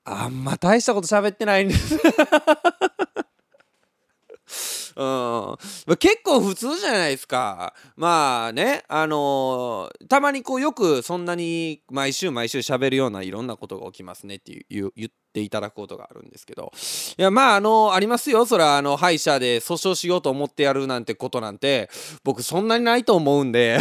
[0.05, 1.97] あんま大したこと喋ってないんです。
[4.97, 7.75] うん、結構普通じゃないですか。
[7.97, 16.73] まあねあのー、たまにこうよくそんなに毎週毎週喋るようないろんなことが起きますねって言っていただくことがあるんですけど。
[17.19, 18.45] いやまああのありますよ。
[18.47, 21.91] それはあの歯医者で訴訟しようと思ってやるなんてことなんて
[22.25, 23.79] 僕そんなにないと思うんで。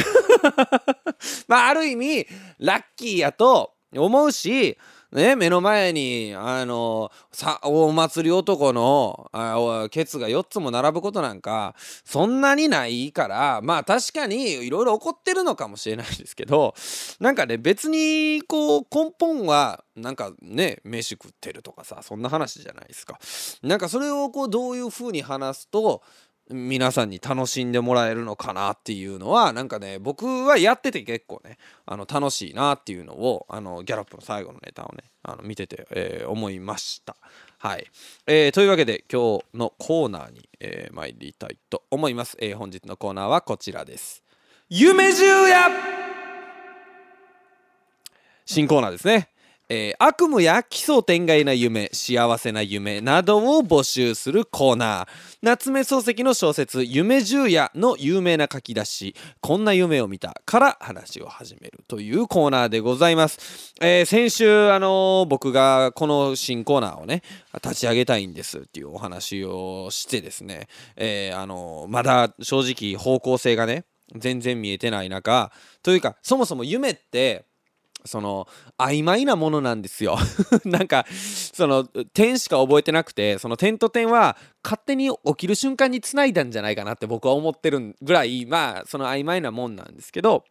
[1.47, 2.27] まあある意味
[2.59, 4.77] ラッキーやと思うし
[5.11, 16.73] ね、目の前にあのさお祭り男のあケツが4つも並ぶことなんかそんなにないからまあ確かにいろいろ起こってるのかもしれないですけど
[17.19, 23.19] なんかね別にこう根本はなんかね飯食ってるとかさそんな話じゃないですか。
[23.63, 26.01] なんかそれをこうどういうふうに話すと
[26.51, 37.15] 皆さんに楽しんでもらえるのかなっていうのはなんかね僕はやってて結構ねあの楽しいなっていうのをあのギャロップの最後のネタをねあの見てて、えー、思いました。
[37.59, 37.85] はい、
[38.25, 44.23] えー、というわけで今日のコーナーに、えー、参りたいと思います、え、本日のコーナーはこちらです。
[44.67, 46.01] 夢十夜!
[48.45, 49.29] 新コーナーですね。
[49.73, 55.07] えー、悪夢や奇想天外な夢幸せな夢などを募集するコーナー。
[55.41, 67.23] 夏目漱石の小説「夢十夜」の有名な書き出し「こんな夢を見た」から話を始めるというコーナーでございます、えー、先週、あのー、僕がこの新コーナーをね
[67.63, 73.85] 立ち上げたいんですっていうお話をしてですね、えあのまだ正直方向性がね
[74.17, 75.49] 全然見えてない中
[75.81, 77.45] というかそもそも夢って
[78.05, 80.17] その曖昧なものなんですよ。
[80.65, 81.05] なんか
[81.53, 90.43] その点しか覚えてなくてその点と点は勝手に起きる瞬間につないだんじゃないかなって僕は思ってるぐらいまあその曖昧なもんなんですけど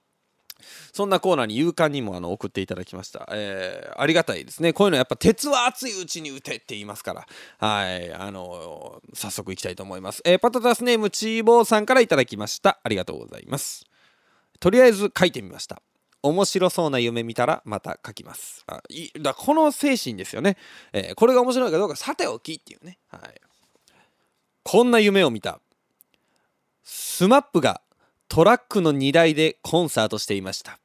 [0.93, 4.73] そんなコーナーに勇敢にもあの送っていただきました、えー、ありがたいですね。
[4.73, 7.27] こういうのやっぱ鉄は熱いうちに打てって言いますから。
[7.59, 12.79] はいあのー、早速いきたいと思います、えー、パタタスネームチーボーさんからいただきました。
[12.83, 13.85] ありがとうございます。
[14.59, 15.83] とりあえず書いてみました。
[16.23, 18.65] 面白そうな夢見たらまた書きます。
[18.67, 20.57] あいだこの精神ですよね、
[20.93, 23.41] えー、これが面白いかどうかさておきっていうね、はい、
[24.63, 25.61] こんな夢を見た。
[26.83, 27.83] SMAP が
[28.29, 30.79] トラックの荷台でコンサートしていました。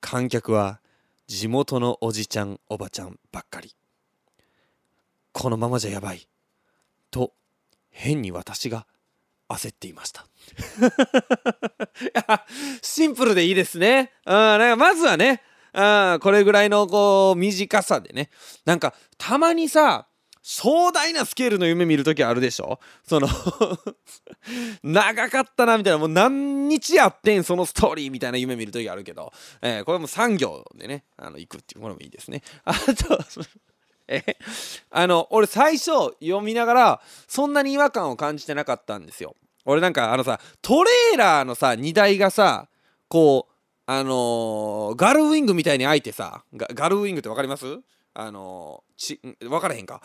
[0.00, 0.80] 観客は
[1.26, 3.74] 地元のおじちゃんおばちゃんばっかり。
[5.32, 6.28] このままじゃやばい。
[7.10, 7.32] と
[7.90, 8.86] 変に私が
[9.48, 10.26] 焦っていました。
[12.82, 14.12] シンプルでいいですね。
[14.26, 15.80] うんか、まずはね、う
[16.16, 18.30] ん、これぐらいのこう短さでね。
[18.64, 20.06] なんかたまにさ
[20.42, 22.80] 壮大なスケールの夢見る時あるでしょ？
[23.06, 23.28] その
[24.82, 29.30] 長かったなみたいなもう何日やってんそのストーリーみたいな夢見る時あるけど、
[29.60, 32.42] えー、これも産業でねあの行くっていうこれもいいですね。
[32.64, 33.22] あと
[34.08, 34.24] え
[34.90, 35.90] あの俺最初
[36.20, 39.36] 読みながらそんなに違和感を感じてなかったんですよ。
[39.64, 42.68] 俺なんかあのさトレーラーのさ荷台がさ
[43.08, 43.52] こう
[43.86, 47.64] あのー、ガルウィングみたいに開いてさガルウィングって分かります？
[48.14, 50.00] あのー、ち分からへんか？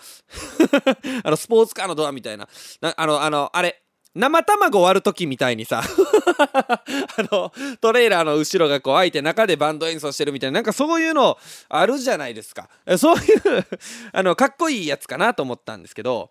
[1.24, 2.48] あのスポーツカーのドアみたいな。
[2.82, 3.83] なあのあのあれ
[4.15, 6.84] 生卵割る時みたいにさ あ
[7.32, 11.38] のトレーラーの後ろがこう開いて中でバンド演奏してるみたいななんかそういうの
[11.69, 12.69] あるじゃないですか。
[12.97, 13.65] そういう
[14.13, 16.30] あのかっこいいやつかなと思ったんですけど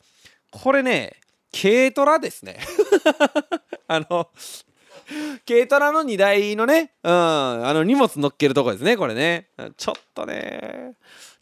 [0.51, 1.17] これね
[1.53, 2.61] 軽トラですね。
[3.89, 4.29] あの
[5.47, 9.49] 軽トラの荷台のね、うん、あの荷物乗っけるとこですねこれね。
[9.77, 10.95] ちょっとね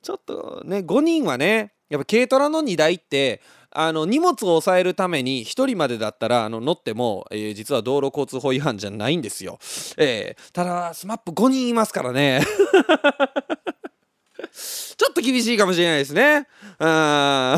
[0.03, 3.43] ちょっとね5人はねやっぱ軽トラの荷台って
[3.73, 9.59] あの荷物を抑えるために1人までだったらあの乗っても、えー、実は道路交通法違反じゃないんですよ。
[9.97, 12.41] えー、ただスマップ5人いますからね
[14.53, 16.49] ちょっと厳しいかもしれないですね。
[16.79, 17.57] うん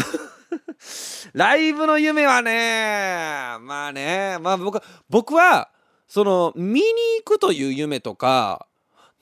[1.33, 5.71] ライブの夢はねまあねまあ僕僕は
[6.07, 6.83] その見に
[7.25, 8.67] 行くという夢とか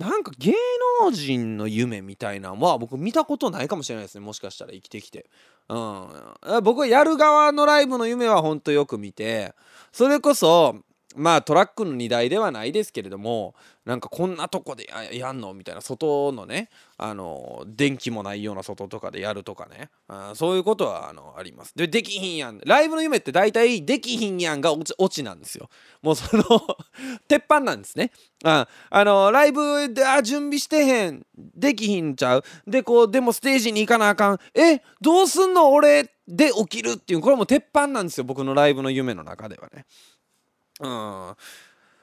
[0.00, 0.54] なんか芸
[1.02, 4.24] 能人の夢みたいなのは僕見たことないかもしれないですね。
[4.24, 5.28] もしかしたら生きてきて、
[5.68, 9.54] うん、僕はやる側のライブの夢はほんとよく見て
[9.92, 10.76] それこそ
[11.16, 15.54] まあトラックの荷台ではないですけれどもなんかこんなとこでやんの？
[15.54, 16.68] みたいな外のね
[16.98, 19.90] あの電気もないような外とかでやるとかね。
[20.06, 21.72] あそういうことはあのあります。
[21.74, 22.60] でできひんやん。
[22.64, 25.68] ライブの夢って大体できひんやんがオチなんですよ。
[26.02, 26.44] もうその
[27.26, 28.12] 鉄板なんですね。
[28.44, 31.26] ああのライブであ準備してへん。
[31.36, 32.44] できひんちゃう。
[32.68, 34.38] でこうでもステージに行かなあかん。
[34.54, 35.72] えどうすんの？
[35.72, 38.24] 俺で起きるっていうこれも鉄板なんですよ。
[38.24, 39.86] 僕のライブの夢の中ではね。
[40.80, 41.36] うん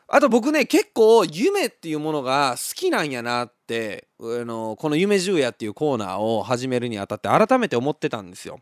[0.09, 8.61] あと僕ね結構夢っていうものが好きなんやなってあのこの「夢十夜」っていうコーナーを始めるにあたって改めて思ってたんですよ。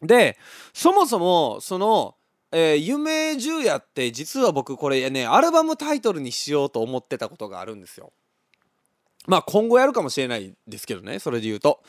[0.00, 0.38] で
[0.72, 2.14] そもそもその、
[2.52, 8.12] えー、夢十夜って実は僕これねアルバムタイトルにしようと思ってたことがあるんですよ。
[9.26, 11.82] まあ今後やるかもしれないですけどねそれで言うと。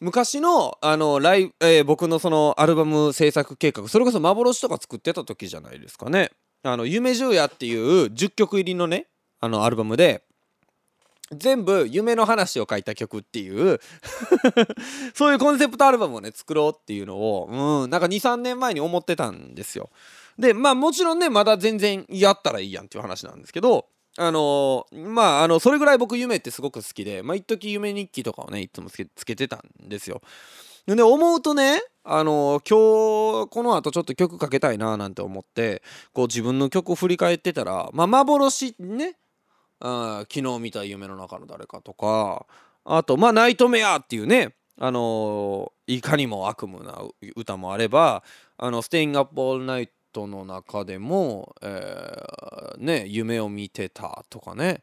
[0.00, 6.30] 昔のあのライ、えー、僕のそのアルバム制作計画それこそ幻とか作ってた時じゃないですかね。
[6.64, 9.06] あの夢十夜っていう10曲入りのね
[9.40, 10.24] あのアルバムで
[11.30, 13.80] 全部夢の話を書いた曲っていう
[15.14, 19.90] そういうコンセプトアルバムをね作ろうっていうのをうんなんか23年前に思ってたんですよ。
[20.38, 30.22] でまあもちろんねまだ全然やったらいいやんっていう話なんですけどあのー、まああのそれぐらい僕夢ってすごく好きでまあ一時夢日記とかをねいつもつけつけてたんですよ。
[30.86, 39.16] で思うとねあの今日この後ちょっと曲かけたいななんて思ってこう自分の曲を振り返ってたら、まあ、幻ね
[39.80, 42.44] あ昨日見た夢の中の誰かとか
[42.84, 47.00] あとまあ「ナイトメア」っていうねあのいかにも悪夢な
[47.36, 48.22] 歌もあれば
[48.58, 54.82] 「あのステイングアップオールナイト」トの中でも、えー、ね夢を見てたとかね。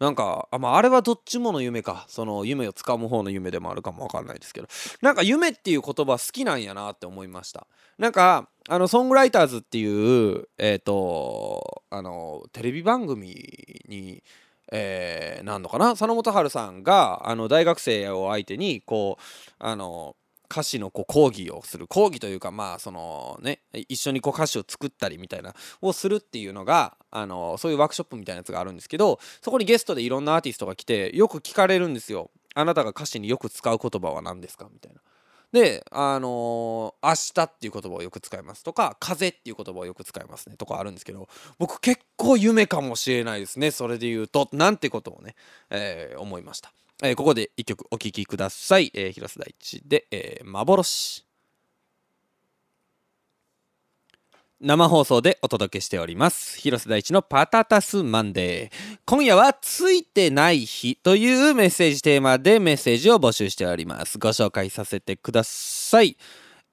[0.00, 2.06] なんかあ,、まあ、あれはどっちもの夢か。
[2.08, 4.68] その夢をつかむ方の夢でもあるかもわかんないですけど。
[5.02, 7.66] なんか夢っていう言葉好きなんやなって思いました。
[7.98, 13.36] なんかあのソングライターズっていうえっ、ー、とあのテレビ番組
[13.88, 14.22] に
[14.74, 15.90] えー、なんのかな？
[15.90, 19.22] 佐野元春さんがあの大学生を相手にこう
[19.58, 20.16] あの
[20.52, 32.30] 歌詞のこう講義をする講義というかまあそのね一緒にこう歌詞を作ったりみたいなをするっていうのがあのそういうワークショップみたいなやつがあるんですけどそこにゲストでいろんなアーティストが来てよく聞かれるんですよ。
[32.54, 35.00] あなたが歌詞によく使う言葉は何ですかみたいな。
[35.52, 41.28] で、あのー、明日っていう言葉をよく使いますとか、風っていう言葉をよく使いますねとかあるんですけど、
[41.58, 43.70] 僕結構夢かもしれないですね。
[43.70, 45.34] それで言うと、なんてことをね、
[45.68, 46.72] えー、思いました。
[47.04, 48.92] えー、ここで一曲お聴きください。
[48.94, 51.26] えー、広瀬大地で、えー、幻。
[54.60, 56.56] 生放送でお届けしております。
[56.60, 58.98] 広瀬大地のパタタスマンデー。
[59.04, 64.18] 今夜はついてない日というメッセージテーマでメッセージを募集しております。
[64.18, 66.16] ご紹介させてください。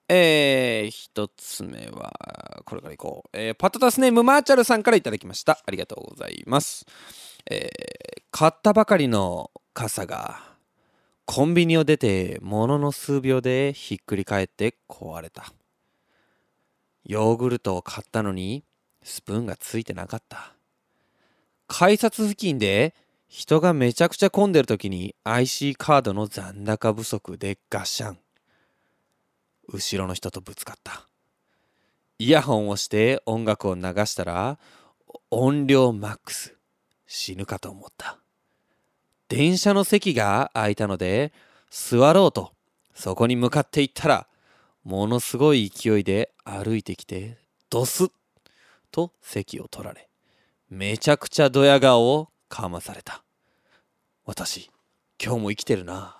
[0.07, 5.59] えー、一つ目はこれからいこう、えー、パタタスネームマーチャルさんからいただきました。
[5.65, 6.85] ありがとうございます。
[7.49, 9.49] えー、買ったばかりの
[9.81, 10.41] 傘が
[11.23, 15.53] コンビニを出てものの数秒でひっくり返って壊れた。
[17.05, 18.65] ヨーグルトを買ったのに
[19.03, 20.51] スプーンがついてなかった。
[21.67, 22.93] 改札付近で
[23.29, 28.17] 人がめちゃくちゃ混んでる時に IC カードの残高不足でガシャン
[29.71, 31.07] 後ろの人とぶつかった。
[32.17, 34.59] イヤホンをして音楽を流したら
[35.31, 36.57] 音量マックス。
[37.07, 38.19] 死ぬかと思った。
[39.29, 41.31] 電車の席が空いたので
[41.69, 42.51] 座ろうと
[42.93, 44.27] そこに向かっていったら
[44.83, 47.37] ものすごい勢いで歩いてきて
[47.69, 48.11] ドスッ
[48.91, 50.09] と席を取られ
[50.69, 53.23] めちゃくちゃドヤ顔をかまされた。
[54.25, 54.69] 私
[55.23, 56.15] 今日も生きてるな。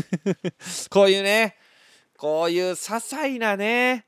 [0.90, 1.56] こういうね
[2.16, 4.06] こういう些細なね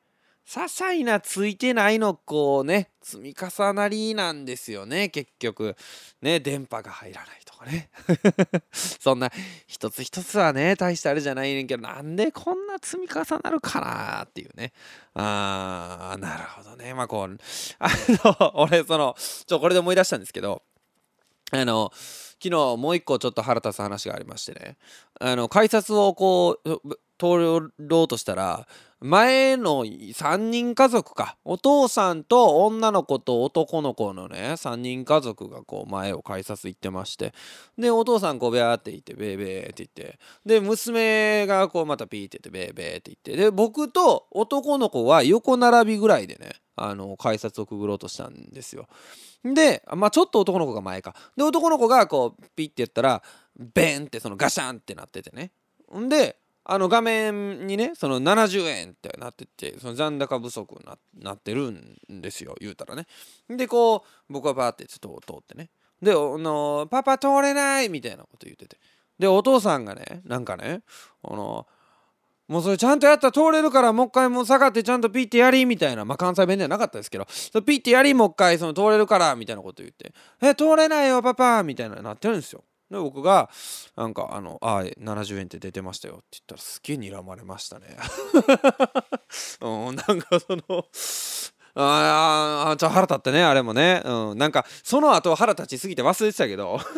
[0.49, 5.76] 些細なついてないのこうね積み重なりなんですよね結局。
[6.22, 7.90] ね電波が入らないとかね。
[8.72, 9.30] そんな
[9.66, 14.72] 一つ一つはね大したあれじゃないねんけどなんでこんな積み重なるかなっていうね。
[15.12, 16.94] あーなるほどね。
[16.94, 17.36] まあこう
[17.78, 17.90] あ
[18.24, 20.62] の俺そのちょこれで思い出したんですけど
[21.51, 21.92] あの
[22.42, 24.78] 昨日もう一個ちょっと腹立つ話がありましてね。
[25.20, 26.80] あの改札をこう
[27.18, 28.66] 通ろうとしたら
[29.01, 31.36] 前の3人家族か。
[31.44, 37.32] お父さんと女の子と男の子のね3人家族がこう前を改札行ってまして。
[37.78, 40.18] でお父さんこうベアって言ってベーベーって言って。
[40.44, 43.36] で娘がこうまたピーって言ってベーベーって言って。
[43.36, 48.88] で僕と男の子は横並びぐらいでねあの改札をくぐろうとしたんですよ。
[49.44, 51.14] でまあちょっと男の子が前か。
[51.36, 53.22] で男の子がこうピッて言ったら
[53.57, 55.53] ベンってそのガシャンってなっててね。
[55.96, 56.36] んで
[56.71, 63.07] あの画面にねその70円ってなっててその残高不足になってるんですよ言うたらね。
[63.49, 65.71] でこう僕はバーってちょっと通ってね。
[66.03, 68.77] であのパパ通れないみたいなこと言ってて。
[69.19, 70.83] でお父さんがねなんかね
[71.25, 71.66] あの
[72.49, 77.25] もうそれちゃんとやったら通れるからもう一回もう下がってちゃんとピッてやりみたいなまあ関西弁ではなかったですけど
[77.62, 80.12] ピッてやりもう一回その通れるからみたいなこと言って。
[80.43, 82.62] え通れないよパパみたいななってるんですよ。
[82.91, 83.51] で僕が
[83.97, 87.97] なんかあの「ああ70円って出てましたよ」って言ったらすげえ睨まれましたね。
[89.61, 90.86] うんなんかその
[91.74, 94.03] ああちょ腹立ってねあれもね。
[94.05, 96.80] うんなんかその後腹立ちすぎて忘れてたけど。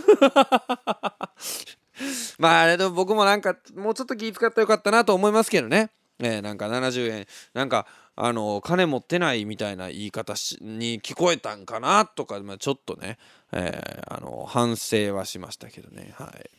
[2.39, 5.91] まああれでも僕もなんかもうちょっと気遣ってよかったなと思いますけどね。
[6.19, 7.87] ねなんか70円なんか
[8.17, 13.19] あの金持ってないみたいな言い方に聞こえたんかなとか、まあ、ちょっとね、
[13.53, 16.15] えー、あの反省はしましたけどね。
[16.19, 16.51] はい、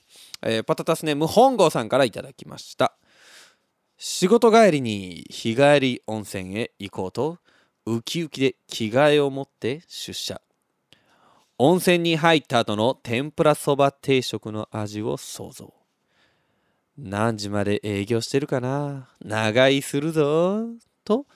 [0.41, 2.95] えー、パタタスネーム本郷さんから頂きました。
[3.97, 7.37] 仕事帰りに日帰り温泉へ行こうと
[7.85, 10.41] ウキウキで着替えを持って出社。
[11.59, 15.71] 温泉に入った後の天ぷらそば定食の味を想像。
[16.97, 19.09] 何時まで営業してるかな？
[19.23, 20.65] 長居するぞ。
[21.05, 21.27] と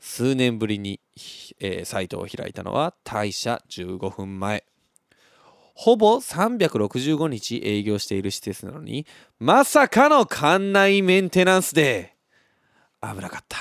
[0.00, 1.00] 数年ぶりに、
[1.60, 4.64] えー、サイトを開いたのは退社15分前。
[5.74, 9.06] ほぼ365日営業している施設なのに
[9.38, 12.16] まさかの館内メンテナンスで
[13.00, 13.58] 危なかった。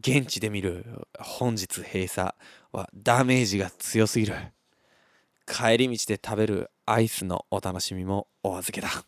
[0.00, 2.32] 現地で見る本日閉鎖
[2.72, 4.34] はダメージが強すぎる。
[5.46, 9.04] 帰り道で食べるアイスのお楽しみもお預けだ。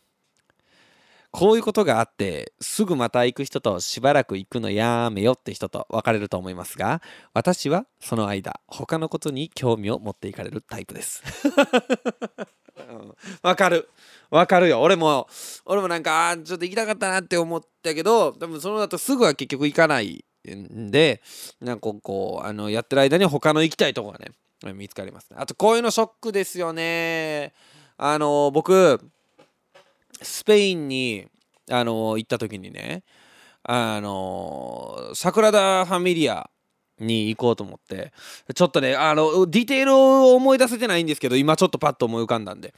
[1.37, 11.25] こういうことがあってすぐまた行く人としばらく行くのやめよって人と別れると思いますが私はその間他のことに興味を持っていかれるタイプです。
[13.43, 13.89] わ、うん、かる。
[14.31, 14.81] わかるよ。
[14.81, 15.27] 俺も
[15.65, 21.21] 俺もなんかちょっと行きたかったなって思ったけど多分その後すぐは結局行かないんで
[21.61, 24.31] なんかこうあのやってる間に他の行きたいとこがね
[24.73, 25.39] 見つかりますね。
[25.41, 27.55] あとこういうのショックですよね。
[27.97, 29.01] あの僕
[30.23, 31.27] スペインに
[31.71, 33.03] あの行った時にね
[33.63, 36.51] あのー、桜田ファミリア
[37.01, 38.13] に行こうと思って
[38.55, 42.75] ちょっとねあのディテールを思い出せてないんですけど今ちょっとパッと思い浮かんだんで。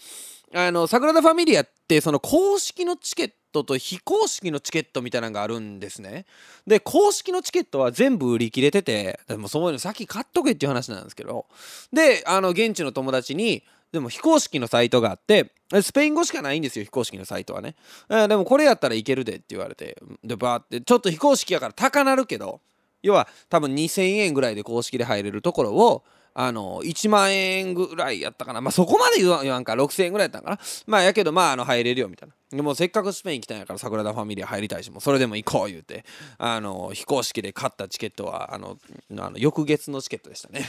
[0.55, 6.25] あの桜田ファミリアってその公式のチケットと非公式のチケットみたいなのがあるんですね。
[6.67, 11.47] で公式のチケットは全部売り切れててでもそういうの先買っとけっていう話なんですけど。
[11.93, 17.75] であの現地の友達にでも非公式のサイトがあってスペイン語しかないんですよ非公式のサイトはね、
[18.09, 20.01] えでもこれやったらいけるでって言われて。
[20.23, 20.81] でバーって。
[20.81, 22.61] ちょっと非公式やから高なるけど
[23.03, 26.05] 要は多分2000円ぐらいで公式で入れるところを
[26.39, 28.61] あの1万円ぐらいやったかな。
[28.61, 29.73] まあそこまで言わんか。
[29.73, 30.59] 6000円ぐらいやったんかな。
[30.87, 32.35] まあやけどまああの入れるよみたいな。
[32.51, 36.05] でもせっかくスペイン来たんやから桜田ファミリア入りたいしもうそれでも行こう言うて
[36.39, 38.77] あの非公式で買ったチケットはあの
[39.19, 40.69] あの翌月のチケットでしたね。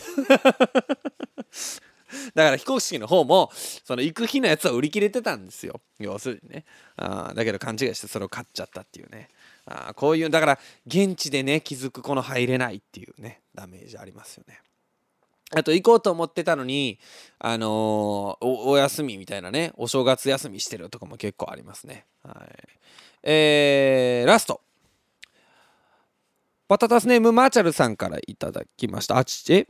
[2.36, 9.30] だから非公式の方もその行く日のやつは売り切れてたんですよ要するにねあだけど勘違いしてそれを買っちゃったっていうね
[9.66, 14.62] あこういうだから現地でね気づくこの入れないっていうねダメージありますよね
[15.52, 17.00] あと行こうと思ってたのに、
[17.40, 22.06] あのー、お、休みみたいなね、お正月休みしてるとかも結構ありますね。
[22.22, 22.68] はい。
[23.24, 24.60] えー、ラスト。
[26.68, 29.18] パタタスネームマーチャルさんからいただきました。
[29.18, 29.68] あち、え？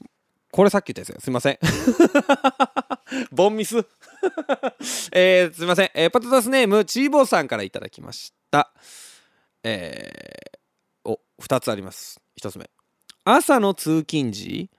[0.52, 1.60] これさっき言ったやつすいません。
[3.32, 3.78] ボンミス
[5.12, 5.91] えー、すいません。
[5.93, 8.72] えー、パタタスネームチーボーさんからいただきました。
[9.64, 12.22] えー、お、2つあります。
[12.39, 12.70] 1つ目。
[13.24, 14.70] 朝の通勤時、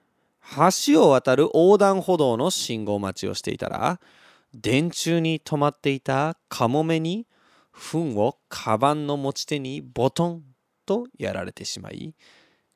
[0.87, 4.01] 橋を渡る横断歩道の信号待ちをしていたら
[4.55, 7.27] 電柱に止まっていたカモメに
[7.71, 10.43] 糞をカバンの持ち手にボトン
[10.87, 12.15] とやられてしまい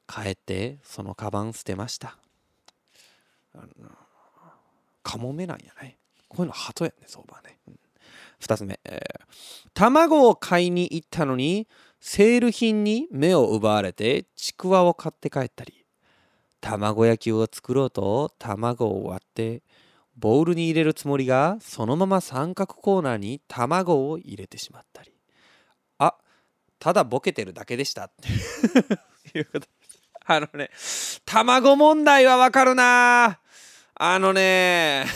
[0.06, 2.18] 帰ってそのカバン捨てました
[5.02, 5.98] カモメなんやね。
[6.28, 7.78] こういうの鳩やね相場ね、うん、
[8.40, 9.24] 2つ目、えー、
[9.74, 11.68] 卵を買いに行ったのに
[12.00, 15.82] セール品に目を奪われてちくわを買って帰ったり。
[16.62, 19.62] 卵焼きを作ろうと卵を割って
[20.16, 25.12] ボウルに入れるつもりがそのまま三角コーナーに卵を入れてしまったり。
[25.98, 26.14] あ
[26.78, 28.04] ただボケてるだけでした。
[28.04, 28.10] っ
[29.32, 29.66] ていうこと
[30.24, 30.70] あのね
[31.26, 33.40] 卵問題はわかるな
[34.04, 35.06] あのね。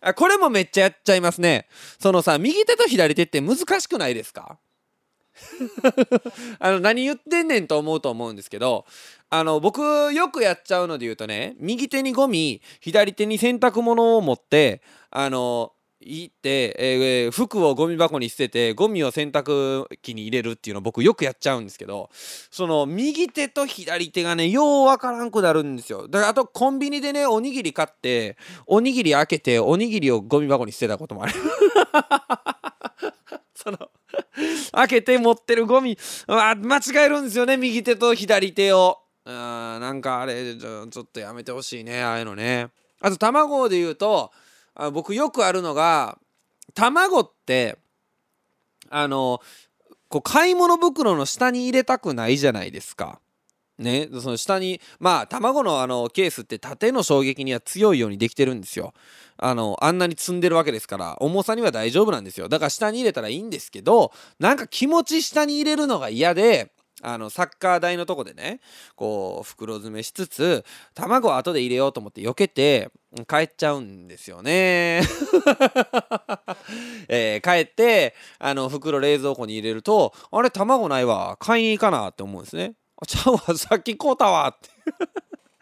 [0.00, 1.68] あこれもめっちゃやっちゃいますね。
[2.00, 4.58] そのさ右手と左手って難しくないですか？
[6.58, 8.86] あの何言ってんねんと思うと思うんですけど
[9.28, 14.80] あの僕よくやっちゃうので言うとね右手にゴミ左手に洗濯物を持って
[15.10, 15.72] あの
[16.04, 26.08] 行って、えー、服をゴミ箱に捨ててゴミを洗濯機に入れるっていうの僕よくやっちゃうんですけどその右手と左手がねようわからんくなるんですよ。
[26.08, 28.36] だからあとコンビニでねおにぎり買って
[28.66, 31.34] おにぎり開けておにぎりをゴミ箱に捨てたこともある。
[33.54, 33.78] その
[34.72, 35.96] 開けて持ってるゴミ
[36.26, 38.98] 間違えるんですよね右手と左手を。
[39.24, 42.70] あなんかあれちょっとやめてほしいねああいうのね。
[43.00, 44.32] あと卵で言うと
[44.74, 46.18] あ僕よくあるのが
[46.74, 47.78] 卵って
[48.90, 49.40] あの
[50.08, 53.20] こう買い物袋の下に入れたくないじゃないですか。
[53.78, 58.92] ね、その下にまあ卵のあのケースって縦の衝撃には強いようにできてるんですよ。
[59.38, 66.70] あのあんなに積んでるわけですから重さには大丈夫なんですよだから下に入れたらいいんですけどなんか気持ち下に入れるのが嫌で
[67.02, 68.60] あのサッカー台のとこでね
[68.94, 72.90] こう袋詰めしつつ卵を後で入れようと思って避けて
[73.28, 75.02] 帰っちゃうんですよね、
[77.08, 81.36] えー、帰ってあの袋冷蔵庫に入れるとあれ卵ないわ。
[81.38, 82.74] 買いに行かなって思うんですね。
[82.96, 84.70] あちゃうわさっき買うたわって。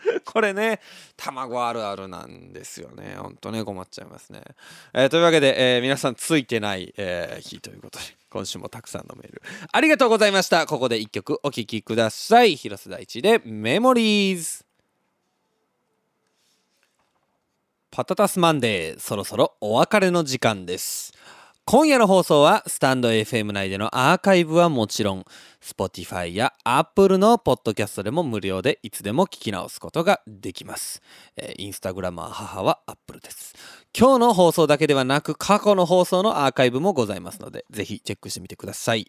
[0.25, 0.81] これね
[1.17, 3.17] 卵あるあるなんですよね。
[3.19, 4.43] ほんとね困っちゃいますね、
[4.95, 8.20] えー、というわけで、えー、皆さんついてない、えー、日ということで。
[8.31, 9.43] 今週もたくさんのメール。
[9.73, 10.67] ありがとうございました。
[10.67, 12.57] ここで一曲お聴きください。
[12.57, 14.65] 広瀬大地でメモリーズ
[17.91, 21.13] パタタスマンデーそろそろお別れの時間です。
[21.71, 25.25] 今夜の放送はスタンド FM 内でのアーカイブはもちろん
[25.63, 31.01] Spotify や Apple のポッドキャストでも無料でいつでも聞き直すことができます、
[31.37, 33.55] えー、インスタグラマー母は Apple です。
[33.97, 39.07] 今日の放送だけではなく過去の放送のアーカイブもございますのでぜひチェックしてみてください、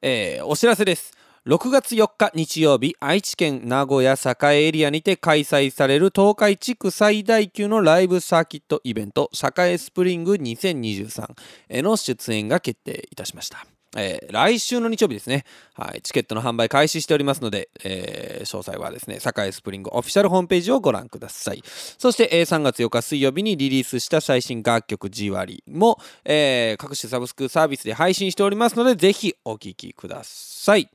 [0.00, 1.12] えー、お知らせです。
[1.50, 9.28] 6月4日日曜日愛知県名古屋栄エリアにて開催される東海地区最大級のライブサーキットイベント
[9.58, 11.34] 栄スプリング2023
[11.70, 15.44] への出演が決定いたしましたえー、来週の日曜日ですね、
[15.74, 21.62] はい、チケットの販売開始しておりますので、えー、詳細はですね、堺スプリングオフィシャルホームページをご覧ください。
[21.64, 30.88] そして、えー、3月4日水曜日にリリースした最新楽曲 G 割も、えー、各種サブスクサービスで配信しておりますので、ぜひお聴きください。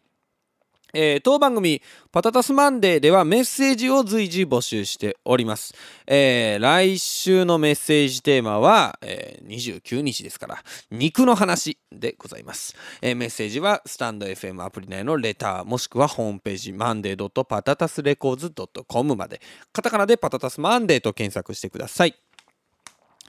[0.93, 1.81] えー、当番組
[2.11, 5.73] パタタスマンデーではメッセージを随時募集しております。
[6.07, 12.75] えー、来週のメッセージテーマは、えー、29日ですから、肉の話でございます。
[13.01, 18.53] えー、メッセージはスタンド FM アプリ内のレターもしくはホームページマンデーパタタスレコーズ
[18.87, 22.15] .com までカタカナでパタタスマンデーと検索してください。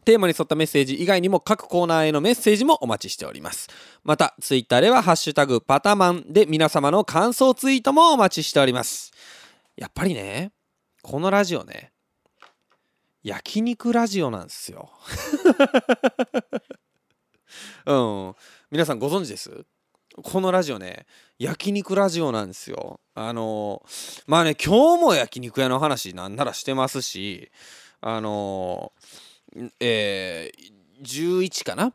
[0.07, 3.69] テーマに沿ったメッセージ以外にも各コーナーへのメッセージもお待ちしております。
[4.05, 9.13] また、ツイッターではハッシュタグパタマンで皆様の感想ツイートもお待ちしております。
[9.75, 10.53] やっぱりね、
[11.03, 11.91] このラジオね、
[13.25, 14.93] 焼肉ラジオなんですよ。
[17.87, 18.35] うん。
[18.71, 19.67] 皆さんご存知です？
[20.23, 23.01] このラジオね、焼肉ラジオなんですよ。
[23.17, 27.51] あのー、まあね、今日も焼肉屋の話なんならしてますし、
[28.01, 29.26] あのー
[29.81, 31.93] えー、11かな？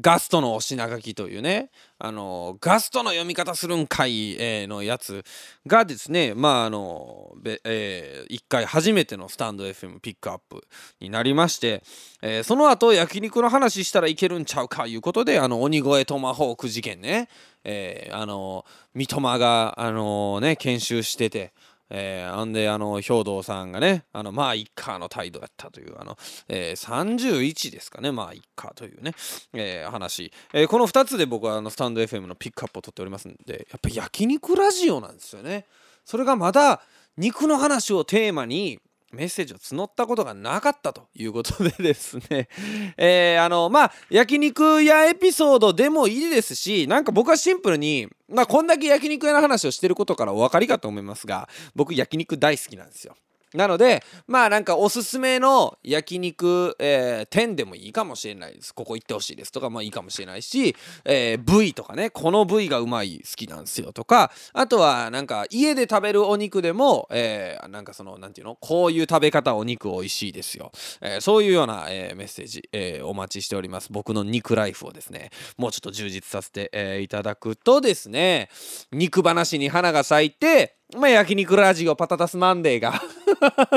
[0.00, 5.24] ガストのお品書きというね、あのガストの読み方するんかい、えー、のやつ
[5.66, 7.34] がですね、まああの、
[7.64, 10.66] えー、1回初めてのスタンド FM ピックアップ
[11.00, 11.82] になりまして、
[12.20, 17.28] えー、その後焼肉の話したらいけるんちゃうかいうことで、あの鬼越トマホーク事件ね、
[17.64, 21.52] えー、あの三笘が、あのね、研修してて、
[21.90, 26.16] えー、んであの兵藤さんがねあのまあ一家の態度やったというあの、
[26.48, 29.12] えー、31ですかねまあ一家というね、
[29.52, 35.66] えー、話、えー、この2つで僕はあのスタンド FM のピックアップを取っておりますんでやっぱ焼肉ラジオなんですよね。
[36.04, 36.82] それがまだ
[37.16, 38.78] 肉の話をテーマに
[39.16, 42.48] メッセージを募ったことがなかったということでですね、
[42.96, 53.16] えー、あのまあ焼肉屋エピソードでもいいですしなんか僕はシンプルにまあこんだけ焼肉屋の話をしてることからお分かりかと思いますが僕焼肉大好きなんですよ。
[53.56, 58.74] なのでまあなんかおすすめの焼肉、えー、店でもいいかもしれないです。
[58.74, 68.56] ここ行ってほしいですとかもいいかもしれないし、えー、部位とかねこの部位がうまい好きなんですよとかあとはなんか家で食べるお肉でも、えー、なんかそのなんていうの？
[68.60, 73.88] こういう食べ方お肉美味しいですよ、えー、そういうような、えー、メッセージ、えー、お待ちしております。
[73.90, 78.48] 僕の肉ライフをですねもうちょっと充実させて、えー、いただくとですね
[78.92, 83.00] 肉話に花が咲いてまあ、焼肉ラジオパタタスマンデーが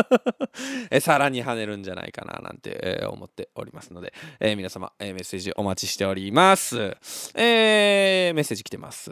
[0.92, 6.78] えさらに跳ねるんじゃないかななんて、えー、思っておりますので、えー、皆様、えー、メッセージお待ちしております。
[7.34, 9.12] え、メッセージ来てます。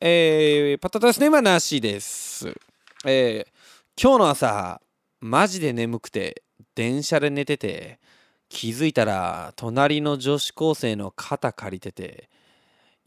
[0.00, 2.52] えー、パタタスネームはなしです。
[3.04, 3.46] え、
[4.00, 4.80] 今日の朝、
[5.20, 6.42] マジで眠くて、
[6.74, 8.00] 電車で寝てて、
[8.48, 12.28] 気づいたら隣の女子高生の肩借りてて、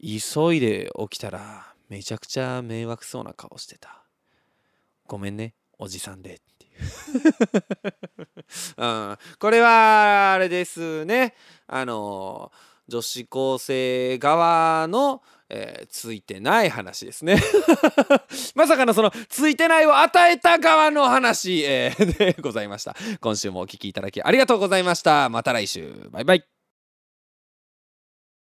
[0.00, 4.01] 急いで起きたらめちゃくちゃ迷惑そうな顔してた。
[5.06, 6.82] ごめんねおじさんでっていう。
[8.76, 11.34] うん、これはあれですね。
[11.66, 12.52] あの
[12.88, 17.36] 女子高生側の、えー、ついてない話ですね。
[18.54, 22.94] まさかのそのついてないを与えた側の話、えー、でございました。
[23.20, 25.28] 今週もお聴きいただきありがとうございました。
[25.28, 26.08] また来週。
[26.10, 26.51] バイバイ。